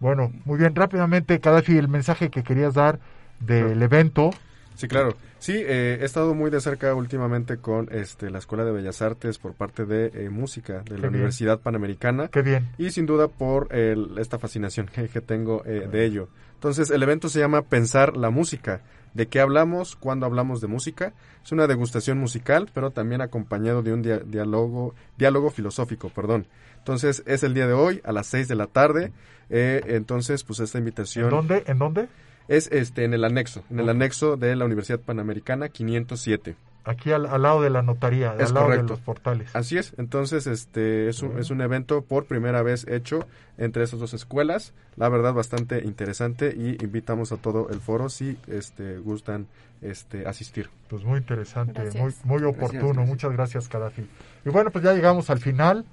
[0.00, 2.98] Bueno, muy bien, rápidamente, Gaddafi, el mensaje que querías dar
[3.40, 4.30] del evento.
[4.74, 5.14] Sí, claro.
[5.38, 9.38] Sí, eh, he estado muy de cerca últimamente con este, la Escuela de Bellas Artes
[9.38, 11.08] por parte de eh, música de la bien.
[11.14, 12.28] Universidad Panamericana.
[12.28, 12.68] Qué bien.
[12.78, 16.28] Y sin duda por el- esta fascinación que, que tengo eh, de ello.
[16.54, 18.82] Entonces, el evento se llama Pensar la Música.
[19.14, 21.12] ¿De qué hablamos cuando hablamos de música?
[21.44, 26.46] Es una degustación musical, pero también acompañado de un dia- diálogo, diálogo filosófico, perdón.
[26.78, 29.12] Entonces, es el día de hoy a las 6 de la tarde.
[29.50, 31.24] Eh, entonces, pues esta invitación...
[31.26, 31.62] ¿En dónde?
[31.66, 32.08] ¿En dónde?
[32.48, 36.56] Es este en el anexo, en el anexo de la Universidad Panamericana 507.
[36.84, 38.84] Aquí al, al lado de la notaría, Es al lado correcto.
[38.86, 39.54] de los portales.
[39.54, 43.24] Así es, entonces este es un, es un evento por primera vez hecho
[43.56, 48.36] entre esas dos escuelas, la verdad bastante interesante y invitamos a todo el foro si
[48.48, 49.46] este gustan
[49.80, 50.70] este asistir.
[50.88, 52.02] Pues muy interesante, Gracias.
[52.02, 52.80] muy, muy oportuno.
[52.80, 53.08] Gracias, gracias.
[53.08, 54.02] Muchas gracias, Kadafi.
[54.44, 55.84] Y bueno, pues ya llegamos al final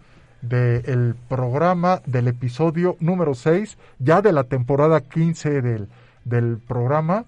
[0.41, 5.87] del programa del episodio número 6, ya de la temporada 15 del,
[6.29, 7.25] del programa.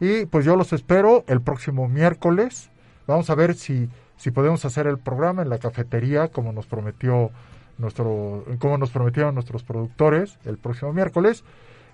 [0.00, 2.70] Y pues yo los espero el próximo miércoles.
[3.06, 7.30] Vamos a ver si, si podemos hacer el programa en la cafetería como nos prometió
[7.78, 11.44] nuestro, como nos prometieron nuestros productores el próximo miércoles.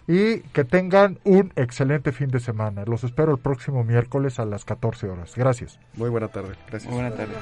[0.06, 2.84] Y que tengan un excelente fin de semana.
[2.86, 5.34] Los espero el próximo miércoles a las 14 horas.
[5.36, 5.78] Gracias.
[5.96, 6.54] Muy buena tarde.
[6.66, 6.90] Gracias.
[6.92, 7.34] Buena tarde.